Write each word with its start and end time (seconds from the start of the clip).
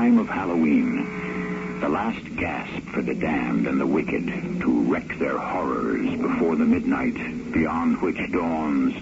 time 0.00 0.18
of 0.18 0.30
Halloween. 0.30 1.78
The 1.80 1.88
last 1.90 2.24
gasp 2.36 2.84
for 2.88 3.02
the 3.02 3.14
damned 3.14 3.66
and 3.66 3.78
the 3.78 3.86
wicked 3.86 4.24
to 4.62 4.80
wreak 4.90 5.18
their 5.18 5.36
horrors 5.36 6.18
before 6.18 6.56
the 6.56 6.64
midnight 6.64 7.52
beyond 7.52 8.00
which 8.00 8.16
dawns 8.32 8.94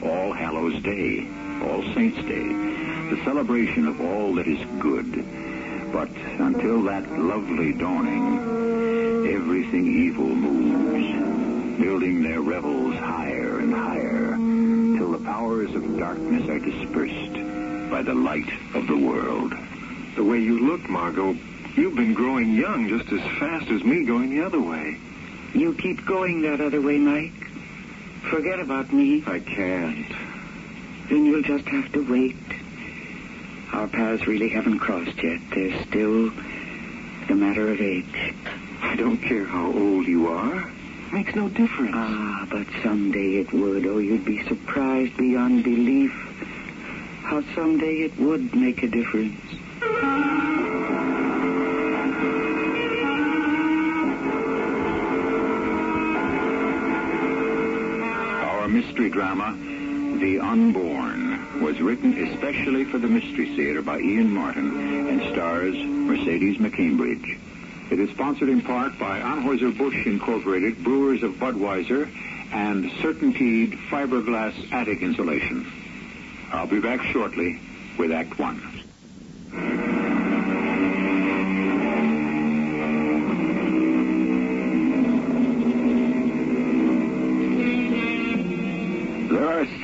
All 0.00 0.32
Hallows 0.32 0.80
Day, 0.84 1.26
All 1.60 1.82
Saints' 1.92 2.24
Day, 2.28 2.46
the 3.10 3.20
celebration 3.24 3.88
of 3.88 4.00
all 4.00 4.32
that 4.36 4.46
is 4.46 4.64
good. 4.78 5.26
But 5.90 6.10
until 6.38 6.84
that 6.84 7.10
lovely 7.18 7.72
dawning, 7.72 9.26
everything 9.34 9.88
evil 9.88 10.28
moves, 10.36 11.82
building 11.82 12.22
their 12.22 12.42
revels 12.42 12.94
higher 12.94 13.58
and 13.58 13.74
higher, 13.74 14.36
till 14.98 15.10
the 15.10 15.24
powers 15.24 15.74
of 15.74 15.98
darkness 15.98 16.48
are 16.48 16.60
dispersed 16.60 17.90
by 17.90 18.02
the 18.02 18.14
light 18.14 18.52
of 18.74 18.86
the 18.86 18.96
world. 18.96 19.52
The 20.16 20.22
way 20.22 20.38
you 20.38 20.60
look, 20.60 20.88
Margot, 20.88 21.36
you've 21.74 21.96
been 21.96 22.14
growing 22.14 22.54
young 22.54 22.88
just 22.88 23.10
as 23.10 23.20
fast 23.38 23.68
as 23.70 23.82
me 23.82 24.04
going 24.04 24.30
the 24.30 24.42
other 24.42 24.60
way. 24.60 24.96
You 25.54 25.74
keep 25.74 26.06
going 26.06 26.42
that 26.42 26.60
other 26.60 26.80
way, 26.80 26.98
Mike. 26.98 27.32
Forget 28.30 28.60
about 28.60 28.92
me. 28.92 29.24
I 29.26 29.40
can't. 29.40 30.06
Then 31.08 31.26
you'll 31.26 31.42
just 31.42 31.66
have 31.66 31.92
to 31.92 32.10
wait. 32.10 32.36
Our 33.72 33.88
paths 33.88 34.26
really 34.26 34.48
haven't 34.50 34.78
crossed 34.78 35.20
yet. 35.22 35.40
There's 35.52 35.86
still 35.86 36.30
the 37.28 37.34
matter 37.34 37.70
of 37.70 37.80
age. 37.80 38.34
I 38.82 38.94
don't 38.96 39.18
care 39.18 39.44
how 39.44 39.66
old 39.66 40.06
you 40.06 40.28
are. 40.28 40.70
Makes 41.12 41.34
no 41.34 41.48
difference. 41.48 41.92
Ah, 41.94 42.46
but 42.50 42.66
someday 42.82 43.36
it 43.38 43.52
would. 43.52 43.84
Oh, 43.86 43.98
you'd 43.98 44.24
be 44.24 44.46
surprised 44.46 45.16
beyond 45.16 45.64
belief 45.64 46.12
how 47.22 47.42
someday 47.54 48.02
it 48.02 48.18
would 48.18 48.54
make 48.54 48.82
a 48.82 48.88
difference. 48.88 49.40
Our 58.42 58.68
mystery 58.68 59.10
drama, 59.10 59.56
The 60.18 60.40
Unborn, 60.40 61.60
was 61.62 61.80
written 61.80 62.16
especially 62.28 62.84
for 62.84 62.98
the 62.98 63.08
Mystery 63.08 63.54
Theater 63.56 63.82
by 63.82 63.98
Ian 63.98 64.30
Martin 64.30 65.08
and 65.08 65.20
stars 65.32 65.74
Mercedes 65.76 66.58
McCambridge. 66.58 67.38
It 67.90 68.00
is 68.00 68.08
sponsored 68.10 68.48
in 68.48 68.62
part 68.62 68.98
by 68.98 69.20
Anheuser-Busch 69.20 70.06
Incorporated, 70.06 70.82
Brewers 70.82 71.22
of 71.22 71.32
Budweiser, 71.34 72.08
and 72.52 72.90
Certainteed 72.92 73.76
Fiberglass 73.90 74.54
Attic 74.72 75.02
Insulation. 75.02 75.70
I'll 76.50 76.66
be 76.66 76.80
back 76.80 77.02
shortly 77.02 77.58
with 77.98 78.10
Act 78.12 78.38
One. 78.38 78.73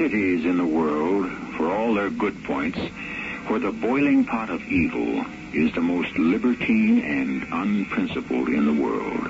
Cities 0.01 0.47
in 0.47 0.57
the 0.57 0.65
world, 0.65 1.31
for 1.59 1.71
all 1.71 1.93
their 1.93 2.09
good 2.09 2.43
points, 2.45 2.79
where 3.49 3.61
the 3.61 3.71
boiling 3.71 4.25
pot 4.25 4.49
of 4.49 4.63
evil 4.63 5.23
is 5.53 5.71
the 5.75 5.81
most 5.83 6.17
libertine 6.17 7.01
and 7.01 7.47
unprincipled 7.53 8.49
in 8.49 8.65
the 8.65 8.83
world. 8.83 9.29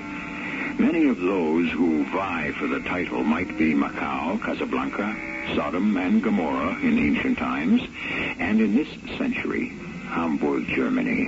Many 0.78 1.08
of 1.08 1.18
those 1.18 1.68
who 1.72 2.04
vie 2.12 2.52
for 2.56 2.68
the 2.68 2.78
title 2.82 3.24
might 3.24 3.58
be 3.58 3.74
Macau, 3.74 4.40
Casablanca, 4.40 5.16
Sodom, 5.56 5.96
and 5.96 6.22
Gomorrah 6.22 6.78
in 6.82 7.00
ancient 7.00 7.36
times, 7.36 7.82
and 8.38 8.60
in 8.60 8.76
this 8.76 9.18
century, 9.18 9.70
Hamburg, 10.06 10.68
Germany. 10.68 11.26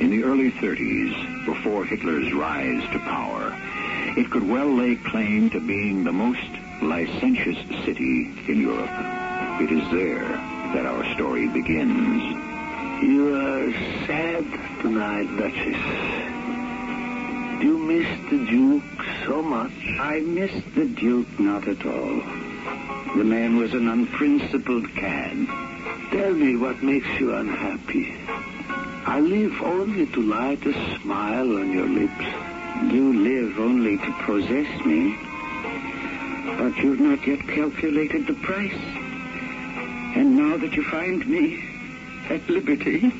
In 0.00 0.10
the 0.10 0.24
early 0.24 0.50
30s, 0.50 1.46
before 1.46 1.84
Hitler's 1.84 2.32
rise 2.32 2.82
to 2.90 2.98
power, 2.98 3.56
it 4.18 4.32
could 4.32 4.42
well 4.42 4.66
lay 4.66 4.96
claim 4.96 5.48
to 5.50 5.60
being 5.60 6.02
the 6.02 6.12
most 6.12 6.40
licentious 6.84 7.56
city 7.84 8.30
in 8.48 8.60
Europe. 8.60 8.90
It 9.60 9.72
is 9.72 9.90
there 9.90 10.28
that 10.74 10.86
our 10.86 11.04
story 11.14 11.48
begins. 11.48 12.22
You 13.02 13.34
are 13.34 13.72
sad 14.06 14.44
tonight, 14.80 15.26
Duchess. 15.36 15.82
Do 17.60 17.66
you 17.66 17.78
miss 17.78 18.30
the 18.30 18.44
Duke 18.46 19.06
so 19.26 19.42
much? 19.42 19.72
I 19.98 20.20
miss 20.20 20.52
the 20.74 20.86
Duke 20.86 21.40
not 21.40 21.66
at 21.66 21.84
all. 21.86 22.22
The 23.16 23.24
man 23.24 23.56
was 23.56 23.72
an 23.72 23.88
unprincipled 23.88 24.88
cad. 24.96 25.46
Tell 26.10 26.32
me 26.32 26.56
what 26.56 26.82
makes 26.82 27.08
you 27.18 27.34
unhappy. 27.34 28.14
I 29.06 29.20
live 29.20 29.62
only 29.62 30.06
to 30.06 30.20
light 30.22 30.64
a 30.66 30.72
smile 31.00 31.56
on 31.58 31.72
your 31.72 31.86
lips. 31.86 32.24
You 32.92 33.12
live 33.12 33.58
only 33.60 33.98
to 33.98 34.12
possess 34.24 34.84
me. 34.84 35.16
But 36.58 36.76
you've 36.78 37.00
not 37.00 37.26
yet 37.26 37.40
calculated 37.48 38.26
the 38.26 38.34
price. 38.34 38.80
And 40.16 40.36
now 40.36 40.56
that 40.56 40.72
you 40.74 40.84
find 40.84 41.26
me 41.28 41.62
at 42.30 42.48
liberty, 42.48 43.12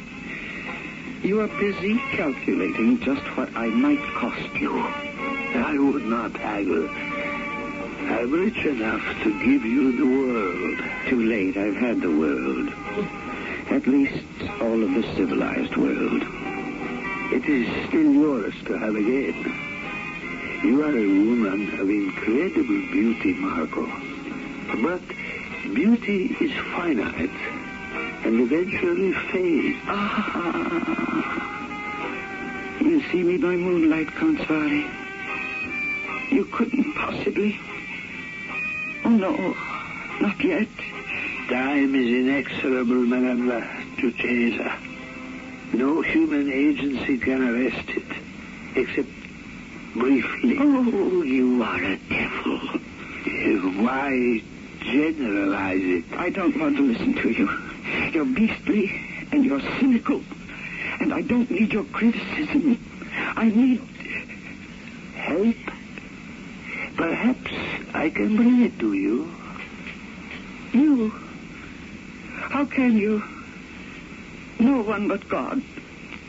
you 1.23 1.41
are 1.41 1.49
busy 1.49 1.99
calculating 2.13 3.01
just 3.01 3.23
what 3.37 3.55
I 3.57 3.67
might 3.67 4.03
cost 4.15 4.55
you. 4.61 4.73
I 4.79 5.77
would 5.79 6.05
not 6.05 6.37
haggle. 6.37 6.89
I'm 6.89 8.31
rich 8.31 8.65
enough 8.65 9.03
to 9.23 9.31
give 9.45 9.65
you 9.65 9.97
the 9.97 10.07
world. 10.07 10.79
Too 11.09 11.23
late, 11.25 11.57
I've 11.57 11.77
had 11.77 12.01
the 12.01 12.17
world. 12.17 12.69
At 13.71 13.87
least 13.87 14.25
all 14.61 14.83
of 14.83 14.91
the 14.95 15.03
civilized 15.17 15.77
world. 15.77 16.23
It 17.33 17.45
is 17.49 17.89
still 17.89 18.13
yours 18.13 18.55
to 18.67 18.79
have 18.79 18.95
again. 18.95 19.64
You 20.65 20.83
are 20.83 20.97
a 20.97 21.07
woman 21.07 21.79
of 21.79 21.91
incredible 21.91 22.81
beauty, 22.91 23.35
Margot. 23.35 23.87
But 24.83 25.03
beauty 25.75 26.35
is 26.41 26.53
finite 26.75 27.31
and 28.25 28.41
eventually 28.41 29.13
fades. 29.31 29.79
Ah. 29.87 31.21
You 32.81 33.03
see 33.11 33.23
me 33.23 33.37
by 33.37 33.57
moonlight, 33.57 34.07
Consvari. 34.09 34.91
You 36.33 36.47
couldn't 36.47 36.95
possibly. 36.95 37.61
Oh, 39.05 39.11
no. 39.11 39.55
Not 40.23 40.43
yet. 40.43 40.69
Time 41.51 41.95
is 41.95 42.09
inexorable, 42.11 43.05
Madame 43.05 43.49
la 43.49 43.61
Duchessa. 43.99 44.79
No 45.75 46.01
human 46.01 46.51
agency 46.51 47.19
can 47.19 47.43
arrest 47.43 47.91
it, 47.91 48.07
except 48.77 49.14
briefly. 49.95 50.57
Oh, 50.59 51.23
you 51.23 51.63
are 51.63 51.83
a 51.83 51.97
devil. 52.09 52.59
Why 53.83 54.43
generalize 54.81 55.81
it? 55.83 56.05
I 56.13 56.31
don't 56.31 56.59
want 56.59 56.77
to 56.77 56.83
listen 56.83 57.15
to 57.15 57.31
you. 57.31 57.49
You're 58.13 58.25
beastly 58.25 58.91
and 59.33 59.45
you're 59.45 59.61
cynical. 59.79 60.23
And 61.01 61.15
I 61.15 61.23
don't 61.23 61.51
need 61.51 61.73
your 61.73 61.85
criticism. 61.85 62.79
I 63.37 63.49
need 63.49 63.81
help. 65.15 65.57
Perhaps 66.97 67.53
I 67.95 68.11
can 68.11 68.37
bring 68.37 68.63
it 68.63 68.79
to 68.81 68.93
you. 68.93 69.33
You? 70.73 71.11
How 72.51 72.65
can 72.65 72.97
you? 72.97 73.23
No 74.59 74.83
one 74.83 75.09
but 75.09 75.29
God 75.29 75.63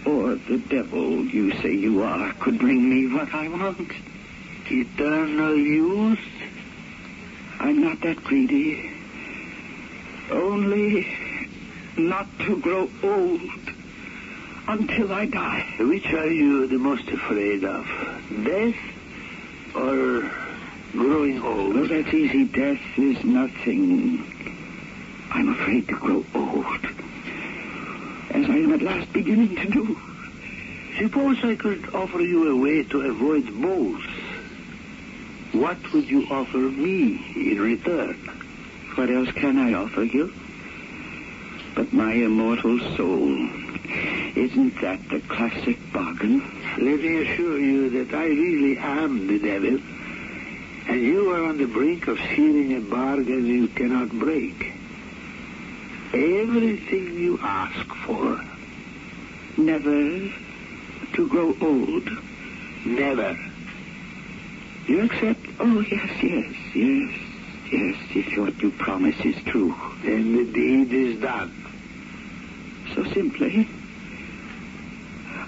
or 0.05 0.35
the 0.35 0.57
devil 0.69 1.25
you 1.25 1.51
say 1.61 1.73
you 1.73 2.03
are 2.03 2.31
could 2.33 2.59
bring 2.59 2.89
me 2.89 3.13
what 3.13 3.33
I 3.33 3.47
want. 3.47 3.91
Eternal 4.69 5.55
youth? 5.55 6.19
I'm 7.59 7.81
not 7.81 8.01
that 8.01 8.23
greedy. 8.23 8.91
Only 10.31 11.07
not 11.97 12.27
to 12.39 12.59
grow 12.59 12.89
old 13.03 13.41
until 14.67 15.13
I 15.13 15.25
die. 15.25 15.75
Which 15.79 16.05
are 16.13 16.29
you 16.29 16.67
the 16.67 16.77
most 16.77 17.07
afraid 17.07 17.63
of? 17.63 17.85
Death 18.43 18.75
or 19.75 20.31
growing 20.91 21.41
old? 21.43 21.75
Oh, 21.75 21.87
that's 21.87 22.13
easy. 22.13 22.45
Death 22.45 22.81
is 22.97 23.23
nothing. 23.23 24.23
I'm 25.31 25.49
afraid 25.49 25.87
to 25.89 25.95
grow 25.95 26.25
old. 26.33 26.94
As 28.35 28.49
I 28.49 28.57
am 28.57 28.73
at 28.73 28.81
last 28.81 29.13
beginning 29.13 29.55
to 29.55 29.69
do. 29.69 29.97
Suppose 30.99 31.37
I 31.41 31.55
could 31.55 31.87
offer 31.95 32.19
you 32.19 32.51
a 32.51 32.55
way 32.57 32.83
to 32.83 33.01
avoid 33.03 33.45
both. 33.61 34.01
What 35.53 35.77
would 35.93 36.09
you 36.09 36.27
offer 36.29 36.57
me 36.57 37.31
in 37.33 37.61
return? 37.61 38.17
What 38.95 39.09
else 39.09 39.31
can 39.31 39.57
I 39.57 39.73
offer 39.73 40.03
you? 40.03 40.33
But 41.75 41.93
my 41.93 42.11
immortal 42.11 42.77
soul. 42.97 43.31
Isn't 44.35 44.81
that 44.81 44.99
the 45.07 45.21
classic 45.29 45.77
bargain? 45.93 46.41
Let 46.77 46.99
me 46.99 47.21
assure 47.21 47.57
you 47.57 47.89
that 47.91 48.13
I 48.13 48.25
really 48.25 48.77
am 48.77 49.27
the 49.27 49.39
devil. 49.39 49.79
And 50.89 51.01
you 51.01 51.31
are 51.31 51.45
on 51.45 51.57
the 51.57 51.67
brink 51.67 52.09
of 52.09 52.17
sealing 52.35 52.75
a 52.75 52.81
bargain 52.81 53.45
you 53.45 53.69
cannot 53.69 54.09
break. 54.09 54.74
Everything 56.15 57.17
you 57.19 57.37
ask 57.41 57.85
for, 58.05 58.39
Never 59.57 60.29
to 61.13 61.27
grow 61.29 61.53
old. 61.61 62.09
never. 62.85 63.37
You 64.87 65.01
accept? 65.03 65.45
Oh, 65.59 65.79
yes, 65.81 66.09
yes, 66.23 66.53
yes, 66.73 67.11
yes, 67.71 67.95
if 68.15 68.37
what 68.37 68.61
you 68.61 68.71
promise 68.71 69.19
is 69.25 69.35
true. 69.43 69.75
Then 70.03 70.35
the 70.37 70.53
deed 70.53 70.93
is 70.93 71.19
done. 71.21 71.51
So 72.93 73.03
simply. 73.11 73.67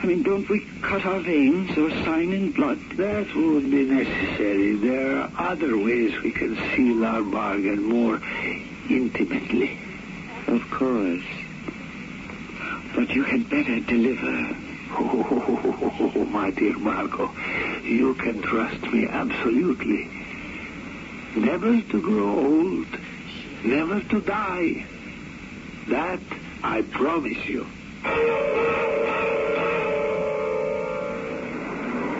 I 0.01 0.05
mean, 0.05 0.23
don't 0.23 0.47
we 0.49 0.65
cut 0.81 1.05
our 1.05 1.19
veins 1.19 1.77
or 1.77 1.89
sign 2.03 2.33
in 2.33 2.51
blood? 2.51 2.79
That 2.97 3.33
wouldn't 3.35 3.71
be 3.71 3.83
necessary. 3.83 4.75
There 4.75 5.17
are 5.17 5.31
other 5.37 5.77
ways 5.77 6.13
we 6.23 6.31
can 6.33 6.55
seal 6.75 7.05
our 7.05 7.23
bargain 7.23 7.83
more 7.83 8.19
intimately. 8.89 9.77
Of 10.47 10.69
course. 10.71 11.23
But 12.95 13.09
you 13.09 13.23
had 13.23 13.49
better 13.49 13.79
deliver. 13.81 14.55
Oh, 14.99 16.25
my 16.31 16.49
dear 16.51 16.77
Margot, 16.77 17.29
you 17.83 18.15
can 18.15 18.41
trust 18.41 18.81
me 18.83 19.07
absolutely. 19.07 20.09
Never 21.35 21.81
to 21.81 22.01
grow 22.01 22.29
old, 22.39 22.87
never 23.63 24.01
to 24.01 24.21
die. 24.21 24.85
That 25.89 26.19
I 26.63 26.81
promise 26.81 27.45
you. 27.45 27.67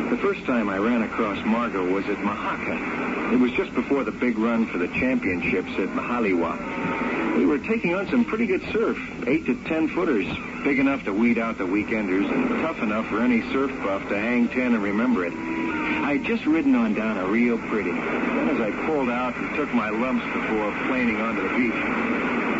The 0.09 0.17
first 0.17 0.45
time 0.45 0.69
I 0.69 0.77
ran 0.77 1.01
across 1.03 1.43
Margot 1.45 1.89
was 1.91 2.05
at 2.07 2.17
Makaha. 2.17 3.33
It 3.33 3.39
was 3.39 3.51
just 3.53 3.73
before 3.73 4.03
the 4.03 4.11
big 4.11 4.37
run 4.37 4.67
for 4.67 4.77
the 4.77 4.87
championships 4.89 5.71
at 5.79 5.89
Mahaliwa. 5.89 6.76
We 7.37 7.45
were 7.45 7.59
taking 7.59 7.93
on 7.93 8.07
some 8.09 8.25
pretty 8.25 8.47
good 8.47 8.63
surf, 8.73 8.97
eight 9.27 9.45
to 9.45 9.53
ten 9.65 9.87
footers, 9.89 10.25
big 10.63 10.79
enough 10.79 11.03
to 11.05 11.13
weed 11.13 11.37
out 11.37 11.59
the 11.59 11.65
weekenders 11.65 12.31
and 12.31 12.49
tough 12.63 12.79
enough 12.81 13.05
for 13.09 13.21
any 13.21 13.43
surf 13.51 13.69
buff 13.83 14.01
to 14.09 14.17
hang 14.19 14.47
ten 14.49 14.73
and 14.73 14.81
remember 14.81 15.23
it. 15.23 15.33
I'd 15.33 16.23
just 16.23 16.47
ridden 16.47 16.73
on 16.73 16.95
down 16.95 17.15
a 17.17 17.27
real 17.27 17.59
pretty. 17.69 17.91
Then 17.91 18.49
as 18.49 18.59
I 18.59 18.71
pulled 18.87 19.09
out 19.09 19.35
and 19.35 19.55
took 19.55 19.71
my 19.71 19.91
lumps 19.91 20.25
before 20.33 20.71
planing 20.87 21.17
onto 21.17 21.43
the 21.43 21.49
beach, 21.49 21.73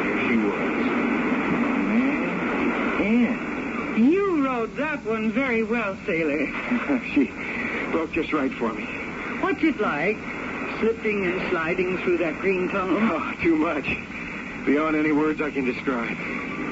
there 0.04 0.30
she 0.30 0.38
was. 0.38 0.86
Man, 3.00 3.96
You 3.98 4.46
rode 4.46 4.76
that 4.76 5.04
one 5.06 5.32
very 5.32 5.64
well, 5.64 5.98
sailor. 6.06 6.46
She 7.16 7.32
broke 7.92 8.12
just 8.12 8.32
right 8.32 8.54
for 8.54 8.72
me. 8.74 8.84
What's 9.42 9.64
it 9.64 9.80
like? 9.80 10.18
Slipping 10.80 11.26
and 11.26 11.50
sliding 11.50 11.98
through 12.04 12.20
that 12.20 12.38
green 12.40 12.70
tunnel? 12.70 12.98
Oh, 13.00 13.34
too 13.42 13.56
much. 13.56 13.88
Beyond 14.68 14.96
any 14.98 15.14
words 15.14 15.40
I 15.40 15.50
can 15.50 15.64
describe. 15.64 16.18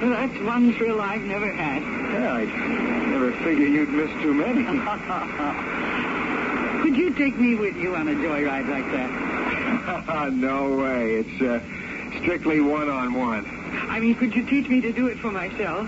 Well, 0.02 0.10
that's 0.10 0.38
one 0.42 0.74
thrill 0.74 1.00
I've 1.00 1.22
never 1.22 1.50
had. 1.50 1.82
Yeah, 1.82 2.34
I 2.34 2.44
never 3.08 3.32
figured 3.42 3.72
you'd 3.72 3.88
miss 3.88 4.12
too 4.22 4.34
many. 4.34 4.66
Could 6.84 6.98
you 6.98 7.14
take 7.14 7.40
me 7.40 7.56
with 7.56 7.78
you 7.78 7.96
on 7.96 8.10
a 8.10 8.12
joyride 8.12 8.68
like 8.68 8.92
that? 8.92 10.30
no 10.34 10.76
way. 10.76 11.16
It's 11.16 11.42
uh, 11.42 11.62
strictly 12.22 12.60
one-on-one. 12.60 13.46
I 13.90 14.02
mean, 14.02 14.16
could 14.16 14.36
you 14.36 14.46
teach 14.46 14.68
me 14.68 14.82
to 14.82 14.92
do 14.92 15.08
it 15.08 15.18
for 15.20 15.32
myself? 15.32 15.88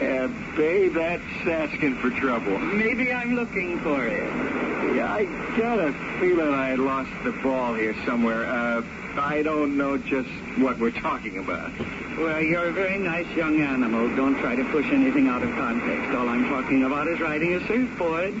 Uh, 0.00 0.28
babe, 0.56 0.94
that's 0.94 1.24
asking 1.44 1.96
for 1.96 2.10
trouble. 2.10 2.56
Maybe 2.56 3.12
I'm 3.12 3.34
looking 3.34 3.80
for 3.80 4.06
it. 4.06 4.22
Yeah, 4.94 5.12
I 5.12 5.24
got 5.58 5.80
a 5.80 5.92
feeling 6.20 6.54
I 6.54 6.76
lost 6.76 7.10
the 7.24 7.32
ball 7.42 7.74
here 7.74 7.96
somewhere. 8.06 8.46
Uh, 8.46 8.82
I 9.18 9.42
don't 9.42 9.76
know 9.76 9.98
just 9.98 10.28
what 10.58 10.78
we're 10.78 10.92
talking 10.92 11.38
about. 11.38 11.72
Well, 12.18 12.40
you're 12.40 12.66
a 12.66 12.72
very 12.72 12.98
nice 12.98 13.26
young 13.36 13.60
animal. 13.60 14.14
Don't 14.16 14.38
try 14.40 14.54
to 14.56 14.64
push 14.70 14.86
anything 14.86 15.28
out 15.28 15.42
of 15.42 15.50
context. 15.50 16.14
All 16.16 16.28
I'm 16.28 16.48
talking 16.48 16.84
about 16.84 17.08
is 17.08 17.20
riding 17.20 17.54
a 17.54 17.66
surfboard, 17.66 18.34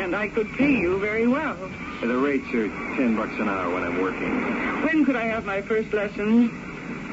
and 0.00 0.14
I 0.14 0.28
could 0.28 0.50
pay 0.52 0.70
you 0.70 0.98
very 0.98 1.26
well. 1.26 1.56
The 2.00 2.16
rates 2.16 2.46
are 2.54 2.68
ten 2.96 3.16
bucks 3.16 3.34
an 3.38 3.48
hour 3.48 3.72
when 3.72 3.82
I'm 3.82 4.00
working. 4.00 4.82
When 4.84 5.04
could 5.04 5.16
I 5.16 5.24
have 5.24 5.44
my 5.44 5.62
first 5.62 5.92
lesson? 5.92 6.50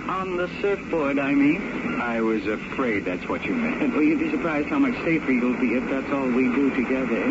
On 0.07 0.37
the 0.37 0.47
surfboard, 0.61 1.19
I 1.19 1.33
mean. 1.33 1.99
I 1.99 2.21
was 2.21 2.45
afraid 2.47 3.03
that's 3.03 3.27
what 3.27 3.43
you 3.43 3.53
meant. 3.53 3.93
Well, 3.93 4.03
you'd 4.03 4.19
be 4.19 4.31
surprised 4.31 4.69
how 4.69 4.79
much 4.79 4.95
safer 5.03 5.31
you'll 5.31 5.59
be 5.59 5.73
if 5.73 5.89
that's 5.89 6.09
all 6.13 6.27
we 6.27 6.45
do 6.53 6.69
together. 6.73 7.23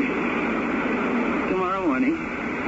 Tomorrow 1.49 1.87
morning. 1.87 2.17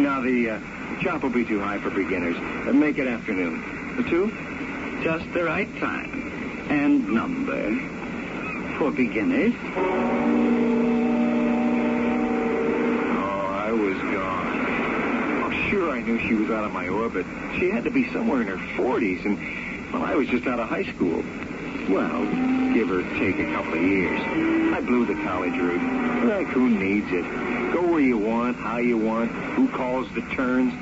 Now, 0.03 0.21
the 0.23 0.51
uh, 0.51 0.61
chop 1.01 1.23
will 1.23 1.31
be 1.31 1.45
too 1.45 1.61
high 1.61 1.79
for 1.79 1.91
beginners. 1.91 2.37
Uh, 2.37 2.73
make 2.73 2.99
it 2.99 3.07
afternoon. 3.07 3.97
The 3.97 4.03
two? 4.05 4.31
Just 5.03 5.33
the 5.33 5.45
right 5.45 5.69
time. 5.79 6.67
And 6.71 7.09
number. 7.09 7.97
For 8.79 8.91
beginners. 8.91 9.55
Oh, 13.17 13.47
I 13.47 13.73
was 13.73 13.97
gone. 13.99 14.67
Oh, 15.45 15.69
sure, 15.71 15.91
I 15.91 16.01
knew 16.01 16.19
she 16.21 16.35
was 16.35 16.51
out 16.51 16.65
of 16.65 16.73
my 16.73 16.89
orbit. 16.89 17.27
She 17.59 17.71
had 17.71 17.85
to 17.85 17.91
be 17.91 18.11
somewhere 18.13 18.43
in 18.43 18.47
her 18.49 18.59
40s, 18.77 19.25
and, 19.25 19.93
well, 19.93 20.05
I 20.05 20.15
was 20.15 20.29
just 20.29 20.47
out 20.47 20.61
of 20.61 20.69
high 20.69 20.85
school. 20.85 21.23
Well, 21.89 22.25
give 22.75 22.91
or 22.91 23.03
take 23.19 23.39
a 23.39 23.51
couple 23.55 23.75
of 23.75 23.83
years. 23.83 24.21
I 24.75 24.81
blew 24.81 25.07
the 25.07 25.15
college 25.25 25.57
route. 25.57 26.25
Like, 26.25 26.47
who 26.49 26.69
needs 26.69 27.11
it? 27.11 27.25
Go 27.73 27.83
where 27.87 28.01
you 28.01 28.19
want, 28.19 28.57
how 28.59 28.77
you 28.77 28.99
want, 28.99 29.31
who 29.31 29.69
calls 29.69 30.07
the 30.15 30.21
turns. 30.35 30.73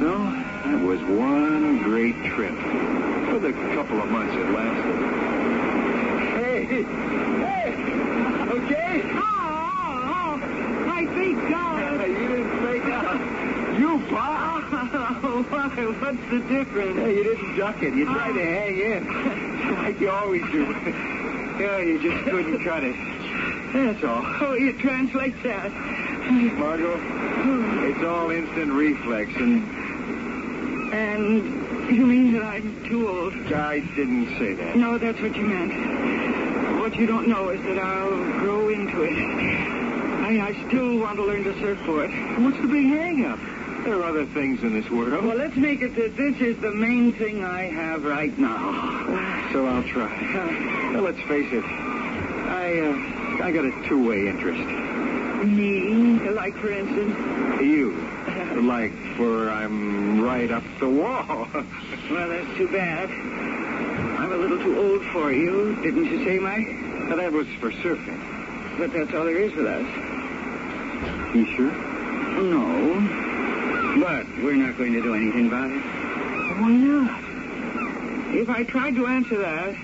So, 0.00 0.16
that 0.16 0.80
was 0.80 0.98
one 1.02 1.82
great 1.82 2.16
trip. 2.32 2.54
For 3.28 3.38
the 3.38 3.52
couple 3.74 4.00
of 4.00 4.10
months 4.10 4.34
it 4.34 4.50
lasted. 4.50 4.96
Hey! 6.40 6.64
Hey! 6.64 7.74
Okay? 8.48 9.02
Oh, 9.04 9.20
oh, 9.20 10.16
oh. 10.16 10.36
My 10.86 11.04
feet 11.04 11.36
gone. 11.50 12.00
you 12.10 12.28
didn't 12.28 12.60
fake 12.64 12.84
out. 12.84 13.20
Uh, 13.20 13.78
you 13.78 13.98
bombed. 14.10 14.64
Oh, 15.22 15.42
why? 15.50 15.68
What's 15.68 16.30
the 16.30 16.38
difference? 16.48 16.96
Yeah, 16.96 17.06
you 17.08 17.22
didn't 17.22 17.58
duck 17.58 17.82
it. 17.82 17.94
You 17.94 18.06
tried 18.06 18.32
to 18.32 18.40
oh. 18.40 18.54
hang 18.54 18.78
in. 18.78 19.74
like 19.84 20.00
you 20.00 20.08
always 20.08 20.50
do. 20.50 20.64
yeah, 21.60 21.76
you 21.76 22.00
just 22.02 22.24
couldn't 22.24 22.64
cut 22.64 22.84
it. 22.84 22.96
That's 23.74 24.02
all. 24.02 24.24
Oh, 24.24 24.54
you 24.54 24.72
translate 24.78 25.34
that. 25.42 25.70
Margot, 26.30 26.96
it's 27.90 28.02
all 28.04 28.30
instant 28.30 28.72
reflex, 28.72 29.34
and 29.34 29.89
And 31.00 31.96
you 31.96 32.04
mean 32.04 32.34
that 32.34 32.42
I'm 32.42 32.84
too 32.84 33.08
old? 33.08 33.32
I 33.52 33.80
didn't 33.96 34.38
say 34.38 34.52
that. 34.52 34.76
No, 34.76 34.98
that's 34.98 35.18
what 35.18 35.34
you 35.34 35.44
meant. 35.44 36.78
What 36.78 36.94
you 36.94 37.06
don't 37.06 37.26
know 37.26 37.48
is 37.48 37.62
that 37.62 37.78
I'll 37.78 38.40
grow 38.40 38.68
into 38.68 39.02
it. 39.04 39.12
I, 39.14 40.48
I 40.48 40.68
still 40.68 40.98
want 40.98 41.16
to 41.16 41.24
learn 41.24 41.44
to 41.44 41.54
surf 41.58 41.78
for 41.86 42.06
surfboard. 42.06 42.44
What's 42.44 42.60
the 42.60 42.68
big 42.68 42.84
hang-up? 42.84 43.38
There 43.84 43.98
are 43.98 44.04
other 44.04 44.26
things 44.26 44.62
in 44.62 44.74
this 44.74 44.90
world. 44.90 45.24
Well, 45.24 45.38
let's 45.38 45.56
make 45.56 45.80
it 45.80 45.96
that 45.96 46.18
this 46.18 46.36
is 46.38 46.60
the 46.60 46.70
main 46.70 47.14
thing 47.14 47.44
I 47.44 47.62
have 47.62 48.04
right 48.04 48.36
now. 48.38 49.48
So 49.54 49.66
I'll 49.66 49.82
try. 49.84 50.92
Well, 50.92 51.02
let's 51.02 51.22
face 51.22 51.50
it. 51.50 51.64
I, 51.64 52.78
uh, 52.78 53.44
I 53.46 53.52
got 53.52 53.64
a 53.64 53.72
two-way 53.88 54.28
interest. 54.28 54.60
Me, 55.46 56.28
like 56.28 56.54
for 56.56 56.70
instance. 56.70 57.49
Like, 58.66 58.92
for 59.16 59.48
I'm 59.50 60.20
right 60.20 60.50
up 60.50 60.62
the 60.78 60.88
wall. 60.88 61.48
Well, 62.10 62.28
that's 62.28 62.56
too 62.56 62.66
bad. 62.66 63.08
I'm 63.08 64.32
a 64.32 64.36
little 64.36 64.58
too 64.58 64.76
old 64.76 65.04
for 65.12 65.32
you, 65.32 65.76
didn't 65.80 66.06
you 66.06 66.24
say, 66.24 66.40
Mike? 66.40 66.66
That 67.16 67.32
was 67.32 67.46
for 67.60 67.70
surfing. 67.70 68.18
But 68.78 68.92
that's 68.92 69.14
all 69.14 69.24
there 69.24 69.38
is 69.38 69.54
with 69.54 69.66
us. 69.66 69.86
You 71.36 71.46
sure? 71.54 71.70
No. 72.42 74.00
But 74.00 74.26
we're 74.42 74.56
not 74.56 74.76
going 74.76 74.92
to 74.94 75.02
do 75.02 75.14
anything 75.14 75.46
about 75.46 75.70
it. 75.70 75.82
Why 76.60 76.72
not? 76.72 77.20
If 78.34 78.48
I 78.50 78.64
tried 78.64 78.96
to 78.96 79.06
answer 79.06 79.38
that, 79.38 79.74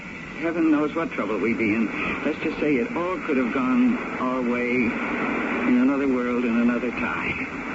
heaven 0.41 0.73
knows 0.73 0.95
what 0.97 1.13
trouble 1.13 1.39
we'd 1.39 1.59
be 1.59 1.75
in. 1.75 2.25
Let's 2.25 2.39
just 2.43 2.59
say 2.59 2.75
it 2.75 2.97
all 2.97 3.19
could 3.21 3.37
have 3.37 3.55
gone 3.55 3.97
our 4.19 4.43
way 4.43 4.71
in 4.73 5.79
another 5.81 6.09
world 6.09 6.45
in 6.45 6.59
another 6.59 6.91
time. 6.91 7.66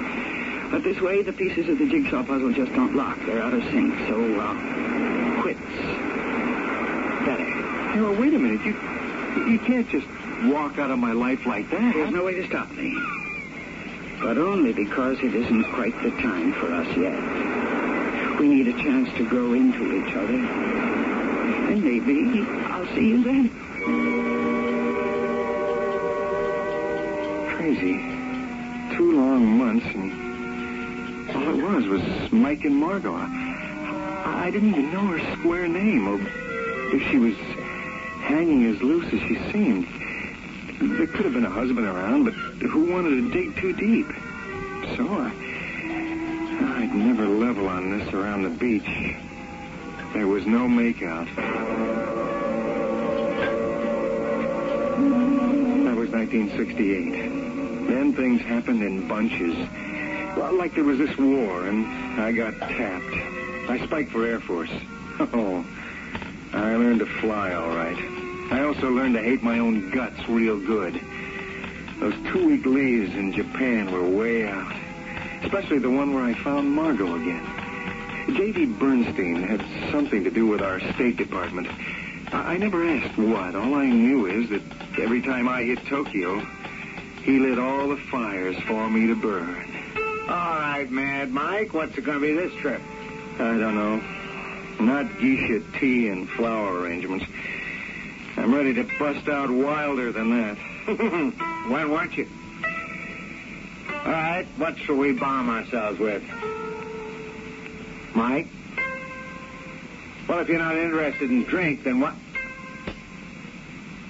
But 0.72 0.84
this 0.84 0.98
way, 1.02 1.22
the 1.22 1.34
pieces 1.34 1.68
of 1.68 1.78
the 1.78 1.86
jigsaw 1.86 2.24
puzzle 2.24 2.50
just 2.50 2.72
don't 2.72 2.96
lock. 2.96 3.18
They're 3.26 3.42
out 3.42 3.52
of 3.52 3.62
sync. 3.64 3.94
So, 4.08 4.40
uh, 4.40 5.42
quits. 5.42 5.60
Better. 7.26 7.44
Hey, 7.92 8.00
well, 8.00 8.14
wait 8.14 8.32
a 8.32 8.38
minute. 8.38 8.64
You, 8.64 8.72
you 9.52 9.58
can't 9.58 9.86
just 9.90 10.06
walk 10.44 10.78
out 10.78 10.90
of 10.90 10.98
my 10.98 11.12
life 11.12 11.44
like 11.44 11.70
that. 11.70 11.92
There's 11.92 12.10
no 12.10 12.24
way 12.24 12.36
to 12.36 12.46
stop 12.46 12.70
me. 12.70 12.96
But 14.22 14.38
only 14.38 14.72
because 14.72 15.18
it 15.18 15.34
isn't 15.34 15.64
quite 15.74 15.94
the 16.02 16.10
time 16.22 16.54
for 16.54 16.72
us 16.72 16.88
yet. 16.96 18.40
We 18.40 18.48
need 18.48 18.68
a 18.68 18.72
chance 18.82 19.10
to 19.18 19.28
grow 19.28 19.52
into 19.52 19.92
each 19.92 20.14
other. 20.16 20.38
And 20.38 21.84
maybe 21.84 22.46
I'll 22.72 22.86
see 22.94 23.08
you 23.08 23.22
then. 23.22 23.50
Crazy. 27.56 28.96
Two 28.96 29.12
long 29.20 29.58
months, 29.58 29.86
and 29.94 30.21
it 31.52 31.62
was 31.62 31.86
was 31.86 32.32
Mike 32.32 32.64
and 32.64 32.76
Margot. 32.76 33.14
I, 33.14 34.46
I 34.46 34.50
didn't 34.50 34.70
even 34.70 34.90
know 34.90 35.06
her 35.06 35.36
square 35.36 35.68
name, 35.68 36.08
or 36.08 36.18
if 36.96 37.02
she 37.10 37.18
was 37.18 37.36
hanging 38.22 38.64
as 38.74 38.80
loose 38.80 39.12
as 39.12 39.20
she 39.20 39.52
seemed. 39.52 39.86
There 40.80 41.06
could 41.06 41.26
have 41.26 41.34
been 41.34 41.44
a 41.44 41.50
husband 41.50 41.86
around, 41.86 42.24
but 42.24 42.32
who 42.34 42.90
wanted 42.90 43.10
to 43.10 43.30
dig 43.30 43.54
too 43.56 43.72
deep? 43.74 44.06
So 44.96 45.06
I, 45.08 45.30
I'd 46.80 46.94
never 46.94 47.26
level 47.26 47.68
on 47.68 47.98
this 47.98 48.12
around 48.14 48.42
the 48.44 48.50
beach. 48.50 48.88
There 50.14 50.26
was 50.26 50.46
no 50.46 50.66
makeout. 50.66 51.28
That 55.84 55.96
was 55.96 56.08
1968. 56.10 57.88
Then 57.88 58.14
things 58.14 58.40
happened 58.40 58.82
in 58.82 59.06
bunches. 59.06 59.68
Well, 60.36 60.54
like 60.56 60.74
there 60.74 60.84
was 60.84 60.98
this 60.98 61.16
war, 61.18 61.66
and 61.66 62.20
I 62.20 62.32
got 62.32 62.58
tapped. 62.58 63.70
I 63.70 63.80
spiked 63.84 64.10
for 64.12 64.26
Air 64.26 64.40
Force. 64.40 64.70
Oh, 65.34 65.64
I 66.52 66.74
learned 66.74 66.98
to 67.00 67.06
fly 67.20 67.52
all 67.52 67.68
right. 67.68 67.96
I 68.50 68.64
also 68.64 68.90
learned 68.90 69.14
to 69.14 69.22
hate 69.22 69.42
my 69.42 69.60
own 69.60 69.90
guts 69.90 70.28
real 70.28 70.58
good. 70.58 71.00
Those 72.00 72.14
two-week 72.32 72.66
leaves 72.66 73.14
in 73.14 73.32
Japan 73.32 73.92
were 73.92 74.02
way 74.02 74.48
out. 74.48 74.74
Especially 75.42 75.78
the 75.78 75.90
one 75.90 76.12
where 76.12 76.24
I 76.24 76.34
found 76.34 76.70
Margot 76.70 77.14
again. 77.14 77.46
J.D. 78.36 78.66
Bernstein 78.66 79.42
had 79.42 79.64
something 79.92 80.24
to 80.24 80.30
do 80.30 80.46
with 80.46 80.60
our 80.60 80.80
State 80.94 81.16
Department. 81.16 81.68
I, 82.32 82.54
I 82.54 82.56
never 82.56 82.84
asked 82.84 83.16
what. 83.16 83.54
All 83.54 83.74
I 83.74 83.86
knew 83.86 84.26
is 84.26 84.50
that 84.50 84.62
every 84.98 85.22
time 85.22 85.48
I 85.48 85.62
hit 85.62 85.86
Tokyo, 85.86 86.40
he 87.22 87.38
lit 87.38 87.58
all 87.58 87.88
the 87.88 87.96
fires 87.96 88.56
for 88.66 88.90
me 88.90 89.06
to 89.06 89.14
burn. 89.14 89.71
All 90.28 90.28
right, 90.28 90.88
Mad 90.90 91.32
Mike. 91.32 91.74
What's 91.74 91.96
it 91.98 92.04
going 92.04 92.20
to 92.20 92.26
be 92.26 92.32
this 92.32 92.52
trip? 92.60 92.80
I 93.34 93.58
don't 93.58 93.74
know. 93.74 94.00
Not 94.84 95.18
geisha 95.18 95.62
tea 95.78 96.08
and 96.08 96.28
flower 96.28 96.80
arrangements. 96.80 97.26
I'm 98.36 98.54
ready 98.54 98.72
to 98.74 98.84
bust 98.98 99.28
out 99.28 99.50
wilder 99.50 100.12
than 100.12 100.30
that. 100.30 100.56
when 101.68 101.90
weren't 101.90 102.16
you? 102.16 102.28
All 104.04 104.10
right, 104.10 104.46
what 104.56 104.78
shall 104.78 104.96
we 104.96 105.12
bomb 105.12 105.50
ourselves 105.50 105.98
with? 105.98 106.22
Mike? 108.14 108.48
Well, 110.28 110.38
if 110.38 110.48
you're 110.48 110.58
not 110.58 110.76
interested 110.76 111.30
in 111.30 111.44
drink, 111.44 111.84
then 111.84 112.00
what? 112.00 112.14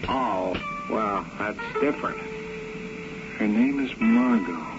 Oh, 0.08 0.54
well, 0.90 1.26
that's 1.38 1.58
different. 1.80 2.18
Her 3.38 3.48
name 3.48 3.84
is 3.84 3.92
Margot. 3.98 4.71